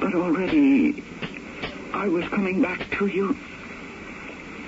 But 0.02 0.14
already, 0.14 1.04
I 1.94 2.10
was 2.10 2.28
coming 2.28 2.62
back 2.62 2.90
to 2.98 3.08
you. 3.08 3.38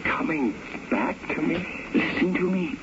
Coming 0.05 0.53
back 0.89 1.17
to 1.35 1.41
me? 1.41 1.65
Listen 1.93 2.33
to 2.35 2.49
me. 2.49 2.77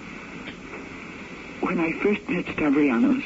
When 1.66 1.80
I 1.80 1.90
first 1.98 2.28
met 2.28 2.44
Stavrianos, 2.46 3.24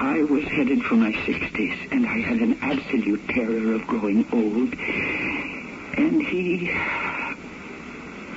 I 0.00 0.22
was 0.24 0.42
headed 0.42 0.82
for 0.82 0.96
my 0.96 1.12
60s, 1.12 1.92
and 1.92 2.04
I 2.04 2.18
had 2.18 2.38
an 2.38 2.58
absolute 2.60 3.28
terror 3.28 3.74
of 3.74 3.86
growing 3.86 4.26
old. 4.32 4.74
And 5.96 6.20
he 6.20 6.66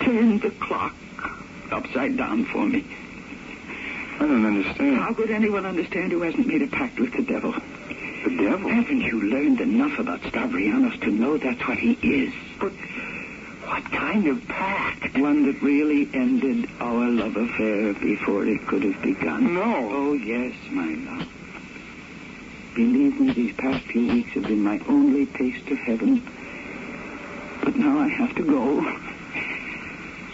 turned 0.06 0.44
the 0.44 0.52
clock 0.52 0.94
upside 1.72 2.16
down 2.16 2.46
for 2.46 2.68
me. 2.68 2.86
I 4.20 4.28
don't 4.28 4.46
understand. 4.46 4.98
How 4.98 5.16
could 5.16 5.32
anyone 5.32 5.66
understand 5.66 6.12
who 6.12 6.22
hasn't 6.22 6.46
made 6.46 6.62
a 6.62 6.68
pact 6.68 7.00
with 7.00 7.12
the 7.14 7.24
devil? 7.24 7.54
The 7.54 8.38
devil? 8.38 8.70
Haven't 8.70 9.02
you 9.02 9.20
learned 9.20 9.62
enough 9.62 9.98
about 9.98 10.22
Stavrianos 10.22 11.02
to 11.02 11.10
know 11.10 11.38
that's 11.40 11.68
what 11.68 11.80
he 11.80 11.94
is? 12.04 12.32
But 12.60 12.72
what 13.72 13.86
kind 13.86 14.28
of 14.28 14.46
pact? 14.50 15.18
One 15.18 15.46
that 15.46 15.62
really 15.62 16.10
ended 16.14 16.70
our 16.82 17.08
love 17.08 17.38
affair 17.38 17.94
before 17.94 18.46
it 18.46 18.68
could 18.68 18.84
have 18.84 19.02
begun. 19.02 19.54
No. 19.54 19.90
Oh, 19.92 20.14
yes, 20.14 20.54
my 20.70 20.94
love. 21.10 21.28
Believe 22.76 23.18
me, 23.18 23.32
these 23.32 23.56
past 23.56 23.86
few 23.86 24.08
weeks 24.12 24.32
have 24.32 24.44
been 24.44 24.62
my 24.62 24.82
only 24.90 25.26
taste 25.26 25.70
of 25.70 25.78
heaven. 25.78 26.22
But 27.64 27.78
now 27.78 28.00
I 28.00 28.10
have 28.10 28.36
to 28.36 28.44
go. 28.44 28.82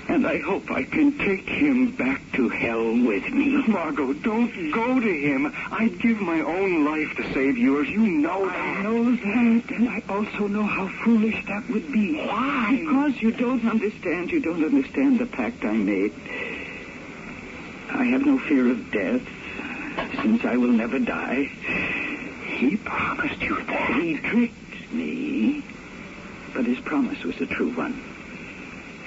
And 0.10 0.26
I 0.26 0.40
hope 0.40 0.72
I 0.72 0.84
can 0.84 1.18
take 1.18 1.48
him 1.48 1.92
back 1.92 2.22
to 2.34 2.48
hell 2.50 2.92
with 2.92 3.30
me. 3.30 3.62
Margot, 3.68 4.14
don't 4.14 4.72
go 4.72 5.00
to 5.00 5.14
him. 5.14 5.54
I'd 5.70 6.00
give 6.00 6.22
my 6.22 6.40
own 6.42 6.86
life 6.86 7.16
to 7.18 7.34
save 7.34 7.58
yours. 7.58 7.90
You 7.90 8.00
know 8.00 8.46
that. 8.46 8.56
I 8.56 8.82
know 8.84 9.16
that, 9.16 9.72
and 9.72 9.90
I 9.90 10.02
also 10.08 10.48
know 10.48 10.64
how 10.64 10.88
foolish 11.04 11.46
that 11.48 11.70
would 11.70 11.92
be. 11.92 12.26
Why? 12.26 12.78
Because 12.80 13.22
you 13.22 13.32
don't 13.32 13.66
understand. 13.66 14.32
You 14.32 14.40
don't 14.40 14.64
understand 14.64 15.20
the 15.20 15.26
pact 15.26 15.66
I 15.66 15.74
made. 15.74 16.14
I 17.90 18.06
have 18.06 18.26
no 18.26 18.40
fear 18.40 18.72
of 18.72 18.92
death, 18.92 19.22
since 20.22 20.46
I 20.46 20.56
will 20.56 20.72
never 20.72 21.00
die. 21.00 21.44
He 22.46 22.78
promised 22.78 23.42
you 23.42 23.62
that. 23.64 24.02
He 24.02 24.18
tricked 24.18 24.94
me, 24.94 25.64
but 26.54 26.66
his 26.66 26.80
promise 26.80 27.24
was 27.24 27.40
a 27.42 27.46
true 27.46 27.72
one. 27.72 28.07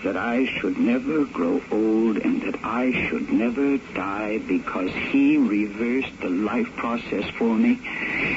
That 0.05 0.17
I 0.17 0.47
should 0.47 0.79
never 0.79 1.27
grow 1.27 1.61
old 1.71 2.17
and 2.17 2.41
that 2.43 2.59
I 2.65 2.91
should 3.09 3.31
never 3.31 3.77
die 3.95 4.39
because 4.39 4.91
he 4.91 5.37
reversed 5.37 6.19
the 6.21 6.31
life 6.31 6.75
process 6.77 7.29
for 7.37 7.55
me. 7.55 7.79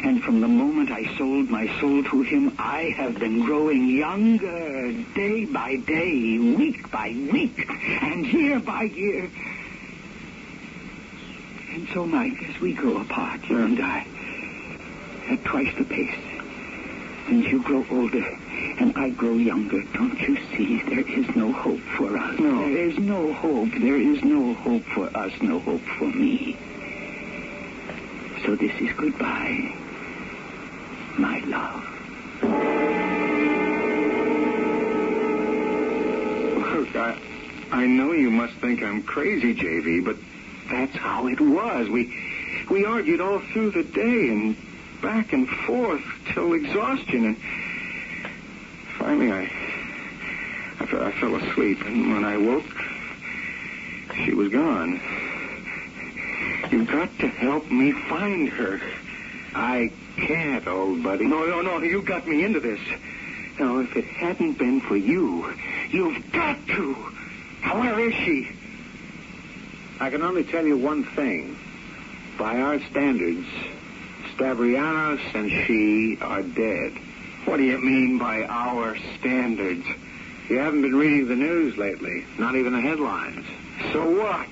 And 0.03 0.21
from 0.21 0.41
the 0.41 0.47
moment 0.49 0.91
I 0.91 1.05
sold 1.17 1.49
my 1.49 1.67
soul 1.79 2.03
to 2.03 2.21
him, 2.21 2.53
I 2.59 2.93
have 2.97 3.17
been 3.17 3.45
growing 3.45 3.87
younger 3.87 4.91
day 5.15 5.45
by 5.45 5.77
day, 5.77 6.37
week 6.37 6.91
by 6.91 7.15
week, 7.31 7.65
and 8.01 8.25
year 8.25 8.59
by 8.59 8.83
year. 8.83 9.29
And 11.71 11.87
so, 11.93 12.05
Mike, 12.05 12.43
as 12.43 12.59
we 12.59 12.73
grow 12.73 12.97
apart, 12.97 13.39
you 13.47 13.59
and 13.59 13.79
I, 13.79 14.05
at 15.29 15.43
twice 15.45 15.73
the 15.77 15.85
pace, 15.85 16.19
and 17.29 17.43
you 17.45 17.63
grow 17.63 17.85
older 17.89 18.37
and 18.79 18.97
I 18.97 19.09
grow 19.09 19.33
younger, 19.33 19.81
don't 19.93 20.19
you 20.21 20.37
see? 20.55 20.81
There 20.83 21.07
is 21.07 21.35
no 21.35 21.51
hope 21.51 21.79
for 21.97 22.17
us. 22.17 22.39
No. 22.39 22.59
There 22.59 22.87
is 22.87 22.97
no 23.13 23.31
hope. 23.33 23.69
There 23.79 24.01
is 24.01 24.23
no 24.23 24.55
hope 24.55 24.83
for 24.95 25.05
us, 25.15 25.31
no 25.39 25.59
hope 25.59 25.85
for 25.99 26.05
me. 26.05 26.57
So 28.43 28.55
this 28.55 28.73
is 28.81 28.91
goodbye, 28.97 29.71
my 31.19 31.37
love. 31.45 31.83
Look, 36.73 36.95
I, 36.95 37.19
I 37.71 37.85
know 37.85 38.13
you 38.13 38.31
must 38.31 38.55
think 38.55 38.81
I'm 38.81 39.03
crazy, 39.03 39.53
JV, 39.53 40.03
but 40.03 40.17
that's 40.71 40.95
how 40.95 41.27
it 41.27 41.39
was. 41.39 41.87
We, 41.89 42.11
we 42.71 42.83
argued 42.83 43.21
all 43.21 43.41
through 43.53 43.71
the 43.71 43.83
day 43.83 44.29
and 44.29 44.57
back 45.03 45.33
and 45.33 45.47
forth 45.47 46.01
till 46.33 46.53
exhaustion, 46.53 47.25
and 47.25 47.37
finally 48.97 49.31
I, 49.31 49.43
I, 50.79 51.07
I 51.09 51.11
fell 51.19 51.35
asleep, 51.35 51.79
and 51.85 52.11
when 52.11 52.25
I 52.25 52.37
woke, 52.37 52.82
she 54.25 54.33
was 54.33 54.49
gone. 54.49 55.01
You've 56.71 56.87
got 56.87 57.17
to 57.19 57.27
help 57.27 57.69
me 57.71 57.91
find 57.91 58.49
her. 58.49 58.81
I 59.55 59.91
can't, 60.17 60.67
old 60.67 61.03
buddy. 61.03 61.25
No, 61.25 61.45
no, 61.45 61.61
no, 61.61 61.79
you 61.81 62.01
got 62.01 62.27
me 62.27 62.43
into 62.43 62.59
this. 62.59 62.79
Now, 63.59 63.79
if 63.79 63.95
it 63.95 64.05
hadn't 64.05 64.57
been 64.57 64.81
for 64.81 64.97
you, 64.97 65.53
you've 65.89 66.31
got 66.31 66.65
to. 66.67 66.93
Where 67.73 67.99
is 67.99 68.13
she? 68.13 68.49
I 69.99 70.09
can 70.09 70.23
only 70.23 70.43
tell 70.43 70.65
you 70.65 70.77
one 70.77 71.03
thing. 71.03 71.57
By 72.37 72.59
our 72.59 72.79
standards, 72.89 73.47
Stavrianos 74.35 75.21
and 75.35 75.51
she 75.65 76.17
are 76.19 76.41
dead. 76.41 76.93
What 77.45 77.57
do 77.57 77.63
you 77.63 77.77
mean 77.77 78.17
by 78.17 78.43
our 78.43 78.97
standards? 79.19 79.85
You 80.49 80.57
haven't 80.57 80.81
been 80.81 80.95
reading 80.95 81.27
the 81.27 81.35
news 81.35 81.77
lately, 81.77 82.25
not 82.37 82.55
even 82.55 82.73
the 82.73 82.81
headlines. 82.81 83.45
So 83.91 84.09
what? 84.09 84.47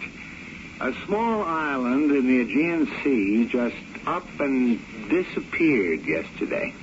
A 0.80 0.94
small 1.06 1.44
island 1.44 2.12
in 2.12 2.28
the 2.28 2.42
Aegean 2.42 2.88
Sea 3.04 3.46
just 3.46 3.76
up 4.06 4.28
and 4.40 4.80
disappeared 5.10 6.06
yesterday. 6.06 6.74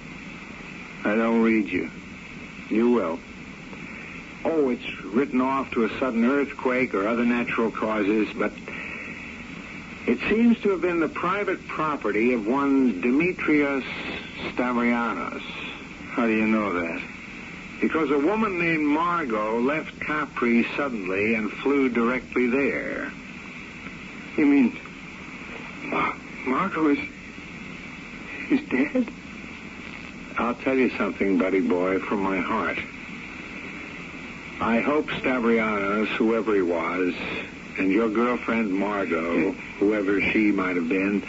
I 1.05 1.15
don't 1.15 1.43
read 1.43 1.69
you. 1.69 1.91
You 2.71 2.91
will. 2.91 3.19
Oh, 4.45 4.71
it's 4.71 5.05
written 5.05 5.41
off 5.41 5.71
to 5.73 5.85
a 5.85 5.99
sudden 5.99 6.25
earthquake 6.25 6.95
or 6.95 7.09
other 7.09 7.25
natural 7.25 7.71
causes, 7.71 8.29
but 8.37 8.53
it 10.07 10.19
seems 10.29 10.61
to 10.61 10.71
have 10.71 10.81
been 10.81 11.01
the 11.01 11.09
private 11.09 11.67
property 11.67 12.33
of 12.33 12.47
one 12.47 13.01
Demetrius 13.01 13.85
Stavrianos. 14.53 15.43
How 16.11 16.27
do 16.27 16.33
you 16.33 16.47
know 16.47 16.73
that? 16.73 17.03
Because 17.81 18.11
a 18.11 18.19
woman 18.19 18.59
named 18.59 18.85
Margot 18.87 19.61
left 19.61 20.01
Capri 20.01 20.67
suddenly 20.77 21.35
and 21.35 21.51
flew 21.51 21.89
directly 21.89 22.49
there. 22.49 23.13
You 24.37 24.47
mean 24.47 24.79
Mar- 25.85 26.17
Margot 26.47 26.89
is 26.89 26.99
is 28.51 28.61
dead? 28.69 29.09
I'll 30.39 30.55
tell 30.55 30.77
you 30.77 30.91
something, 30.97 31.39
buddy 31.39 31.61
boy, 31.61 31.99
from 32.01 32.21
my 32.21 32.39
heart. 32.39 32.79
I 34.61 34.81
hope 34.81 35.07
Stavrianos, 35.09 36.09
whoever 36.17 36.55
he 36.55 36.63
was, 36.63 37.15
and 37.79 37.93
your 37.93 38.09
girlfriend 38.09 38.73
Margot, 38.73 39.53
whoever 39.79 40.21
she 40.21 40.51
might 40.51 40.77
have 40.77 40.89
been, 40.89 41.23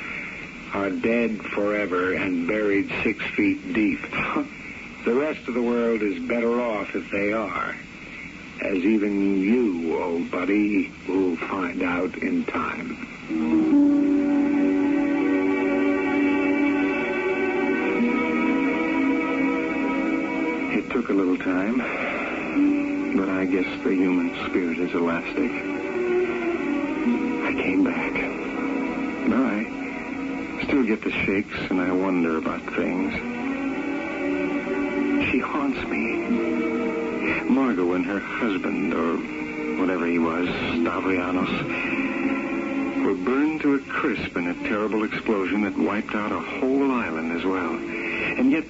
are 0.74 0.90
dead 0.90 1.42
forever 1.54 2.14
and 2.14 2.48
buried 2.48 2.92
six 3.04 3.24
feet 3.36 3.74
deep. 3.74 4.00
the 5.06 5.14
rest 5.14 5.48
of 5.48 5.54
the 5.54 5.62
world 5.62 6.02
is 6.02 6.22
better 6.28 6.62
off 6.62 6.94
if 6.94 7.10
they 7.12 7.32
are. 7.32 7.76
As 8.62 8.78
even 8.78 9.42
you, 9.42 9.98
old 10.02 10.30
buddy, 10.30 10.92
will 11.08 11.38
find 11.38 11.82
out 11.82 12.16
in 12.18 12.44
time. 12.46 13.08
It 20.74 20.90
took 20.92 21.10
a 21.10 21.14
little 21.14 21.38
time, 21.38 21.78
but 23.16 23.30
I 23.30 23.46
guess 23.46 23.66
the 23.84 23.92
human 23.94 24.36
spirit 24.50 24.80
is 24.80 24.94
elastic. 24.94 25.52
I 27.46 27.54
came 27.54 27.84
back. 27.86 28.14
But 29.30 29.40
I 29.40 30.64
still 30.66 30.84
get 30.84 31.02
the 31.02 31.12
shakes 31.12 31.58
and 31.70 31.80
I 31.80 31.92
wonder 31.94 32.38
about 32.38 32.62
things. 32.74 33.39
Haunts 35.40 35.82
me. 35.88 36.28
Margot 37.50 37.94
and 37.94 38.06
her 38.06 38.20
husband, 38.20 38.94
or 38.94 39.18
whatever 39.80 40.06
he 40.06 40.20
was, 40.20 40.48
Stavrianos, 40.48 41.50
were 43.06 43.16
burned 43.16 43.62
to 43.62 43.76
a 43.76 43.80
crisp 43.80 44.36
in 44.38 44.48
a 44.48 44.54
terrible 44.68 45.04
explosion 45.04 45.62
that 45.64 45.78
wiped 45.78 46.14
out 46.16 46.32
a 46.32 46.40
whole 46.40 46.92
island 46.92 47.32
as 47.32 47.44
well. 47.46 47.74
And 47.74 48.52
yet, 48.52 48.66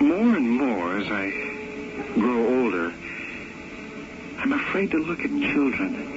more 0.00 0.36
and 0.36 0.50
more 0.50 0.96
as 0.98 1.10
I 1.10 1.30
grow 2.14 2.62
older, 2.62 2.92
I'm 4.38 4.52
afraid 4.52 4.90
to 4.92 4.98
look 4.98 5.20
at 5.20 5.30
children. 5.30 6.16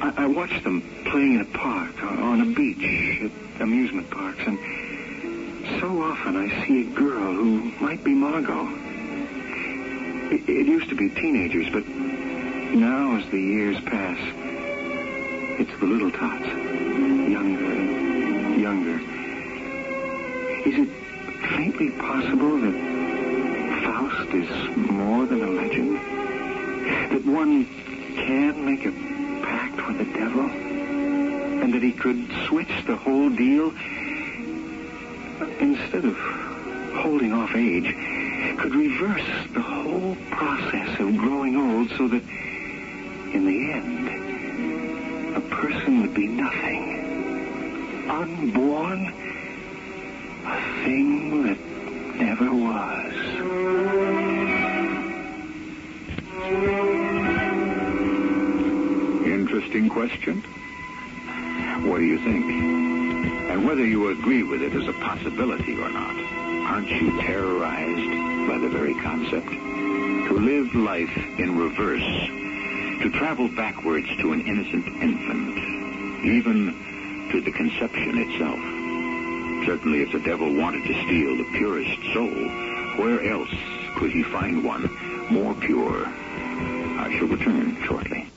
I, 0.00 0.24
I 0.24 0.26
watch 0.26 0.62
them 0.62 0.82
playing 1.06 1.34
in 1.34 1.40
a 1.40 1.58
park, 1.58 2.02
on 2.02 2.40
a 2.40 2.46
beach, 2.54 3.22
at 3.22 3.60
amusement 3.62 4.10
parks, 4.10 4.40
and 4.46 4.58
so 5.80 6.02
often 6.02 6.36
I 6.36 6.66
see 6.66 6.82
a 6.82 6.90
girl 6.94 7.32
who 7.32 7.72
might 7.80 8.04
be 8.04 8.14
Margot. 8.14 8.68
It, 10.34 10.48
it 10.48 10.66
used 10.66 10.88
to 10.90 10.94
be 10.94 11.08
teenagers, 11.10 11.68
but 11.72 11.86
now 11.86 13.16
as 13.16 13.28
the 13.30 13.40
years 13.40 13.80
pass, 13.80 14.18
it's 15.58 15.80
the 15.80 15.86
little 15.86 16.10
tots, 16.10 16.46
younger 16.46 17.72
and 17.72 18.60
younger. 18.60 18.98
Is 20.68 20.78
it 20.78 20.88
faintly 21.56 21.90
possible 21.92 22.58
that 22.60 22.74
Faust 23.84 24.34
is 24.34 24.76
more 24.76 25.26
than 25.26 25.42
a 25.42 25.50
legend? 25.50 25.96
That 27.12 27.24
one 27.24 27.66
can 28.16 28.64
make 28.64 28.84
a 28.84 28.92
pact 29.42 29.86
with 29.86 29.98
the 29.98 30.18
devil? 30.18 30.50
And 30.50 31.72
that 31.72 31.82
he 31.82 31.92
could 31.92 32.28
switch 32.48 32.84
the 32.86 32.96
whole 32.96 33.30
deal? 33.30 33.72
Instead 35.60 36.04
of 36.04 36.16
holding 36.96 37.32
off 37.32 37.54
age, 37.54 37.94
could 38.58 38.74
reverse 38.74 39.26
the 39.52 39.60
whole 39.60 40.16
process 40.30 41.00
of 41.00 41.16
growing 41.16 41.56
old 41.56 41.90
so 41.90 42.08
that 42.08 42.22
in 43.34 43.44
the 43.46 43.72
end, 43.72 45.36
a 45.36 45.40
person 45.40 46.00
would 46.02 46.14
be 46.14 46.26
nothing. 46.26 48.08
Unborn? 48.08 49.12
A 50.46 50.84
thing 50.84 51.42
that 51.44 51.58
never 52.16 52.52
was. 52.52 53.14
Interesting 59.24 59.88
question. 59.88 60.42
What 61.86 61.98
do 61.98 62.04
you 62.04 62.18
think? 62.18 62.73
And 63.54 63.64
whether 63.64 63.86
you 63.86 64.08
agree 64.08 64.42
with 64.42 64.62
it 64.62 64.74
as 64.74 64.88
a 64.88 64.92
possibility 64.94 65.74
or 65.74 65.88
not, 65.88 66.16
aren't 66.66 66.88
you 66.88 67.20
terrorized 67.20 68.48
by 68.48 68.58
the 68.58 68.68
very 68.68 68.94
concept? 68.94 69.46
To 69.46 70.32
live 70.36 70.74
life 70.74 71.16
in 71.38 71.56
reverse, 71.56 72.02
to 73.00 73.10
travel 73.14 73.46
backwards 73.46 74.08
to 74.18 74.32
an 74.32 74.40
innocent 74.40 74.88
infant, 75.00 75.56
even 76.24 77.28
to 77.30 77.40
the 77.42 77.52
conception 77.52 78.18
itself. 78.18 78.58
Certainly, 79.66 80.02
if 80.02 80.10
the 80.10 80.18
devil 80.18 80.52
wanted 80.52 80.84
to 80.88 81.04
steal 81.04 81.36
the 81.36 81.48
purest 81.56 81.96
soul, 82.12 82.34
where 82.98 83.22
else 83.30 83.54
could 83.94 84.10
he 84.10 84.24
find 84.24 84.64
one 84.64 84.90
more 85.30 85.54
pure? 85.54 86.06
I 86.06 87.14
shall 87.16 87.28
return 87.28 87.80
shortly. 87.84 88.33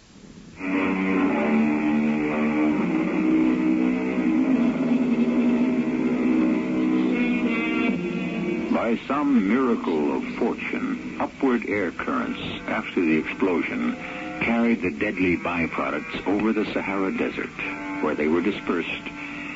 By 8.87 8.95
some 9.05 9.49
miracle 9.49 10.15
of 10.15 10.23
fortune, 10.35 11.17
upward 11.19 11.65
air 11.67 11.91
currents 11.91 12.39
after 12.67 13.01
the 13.01 13.17
explosion 13.17 13.97
carried 14.39 14.81
the 14.81 14.91
deadly 14.91 15.35
byproducts 15.35 16.25
over 16.25 16.53
the 16.53 16.63
Sahara 16.71 17.11
Desert, 17.11 17.51
where 18.01 18.15
they 18.15 18.29
were 18.29 18.39
dispersed 18.39 19.03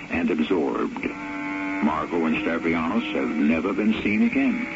and 0.10 0.30
absorbed. 0.30 1.06
Margot 1.06 2.26
and 2.26 2.44
Stavrianos 2.44 3.10
have 3.14 3.30
never 3.30 3.72
been 3.72 3.94
seen 4.04 4.24
again. 4.24 4.68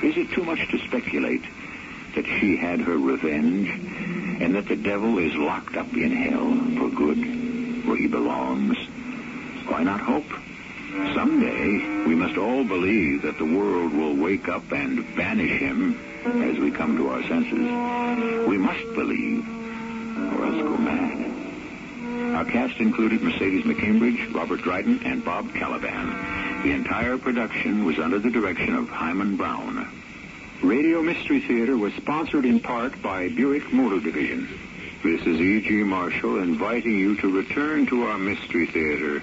Is 0.00 0.16
it 0.16 0.30
too 0.30 0.44
much 0.44 0.70
to 0.70 0.78
speculate 0.86 1.42
that 2.14 2.24
she 2.38 2.56
had 2.56 2.78
her 2.82 2.96
revenge 2.96 3.68
and 3.68 4.54
that 4.54 4.68
the 4.68 4.76
devil 4.76 5.18
is 5.18 5.34
locked 5.34 5.74
up 5.74 5.92
in 5.92 6.12
hell 6.12 6.54
for 6.78 6.88
good, 6.94 7.18
where 7.84 7.96
he 7.96 8.06
belongs? 8.06 8.78
Why 9.66 9.82
not 9.82 10.00
hope? 10.00 10.41
Someday, 11.14 12.04
we 12.06 12.14
must 12.14 12.36
all 12.36 12.64
believe 12.64 13.22
that 13.22 13.38
the 13.38 13.46
world 13.46 13.94
will 13.94 14.14
wake 14.14 14.48
up 14.48 14.70
and 14.72 15.16
banish 15.16 15.58
him 15.58 15.98
as 16.24 16.58
we 16.58 16.70
come 16.70 16.98
to 16.98 17.08
our 17.08 17.22
senses. 17.22 18.46
We 18.46 18.58
must 18.58 18.84
believe, 18.94 19.48
or 20.34 20.44
else 20.44 20.62
go 20.62 20.76
mad. 20.76 22.36
Our 22.36 22.44
cast 22.44 22.78
included 22.78 23.22
Mercedes 23.22 23.64
McCambridge, 23.64 24.34
Robert 24.34 24.60
Dryden, 24.60 25.00
and 25.04 25.24
Bob 25.24 25.48
Kaliban. 25.54 26.62
The 26.62 26.72
entire 26.72 27.16
production 27.16 27.86
was 27.86 27.98
under 27.98 28.18
the 28.18 28.30
direction 28.30 28.74
of 28.74 28.90
Himan 28.90 29.36
Brown. 29.36 29.88
Radio 30.62 31.00
Mystery 31.00 31.40
Theater 31.40 31.76
was 31.76 31.94
sponsored 31.94 32.44
in 32.44 32.60
part 32.60 33.00
by 33.00 33.28
Buick 33.30 33.72
Motor 33.72 34.00
Division. 34.00 34.46
This 35.02 35.22
is 35.22 35.40
E.G. 35.40 35.82
Marshall 35.84 36.38
inviting 36.38 36.98
you 36.98 37.16
to 37.16 37.28
return 37.28 37.86
to 37.86 38.04
our 38.04 38.18
Mystery 38.18 38.66
Theater 38.66 39.22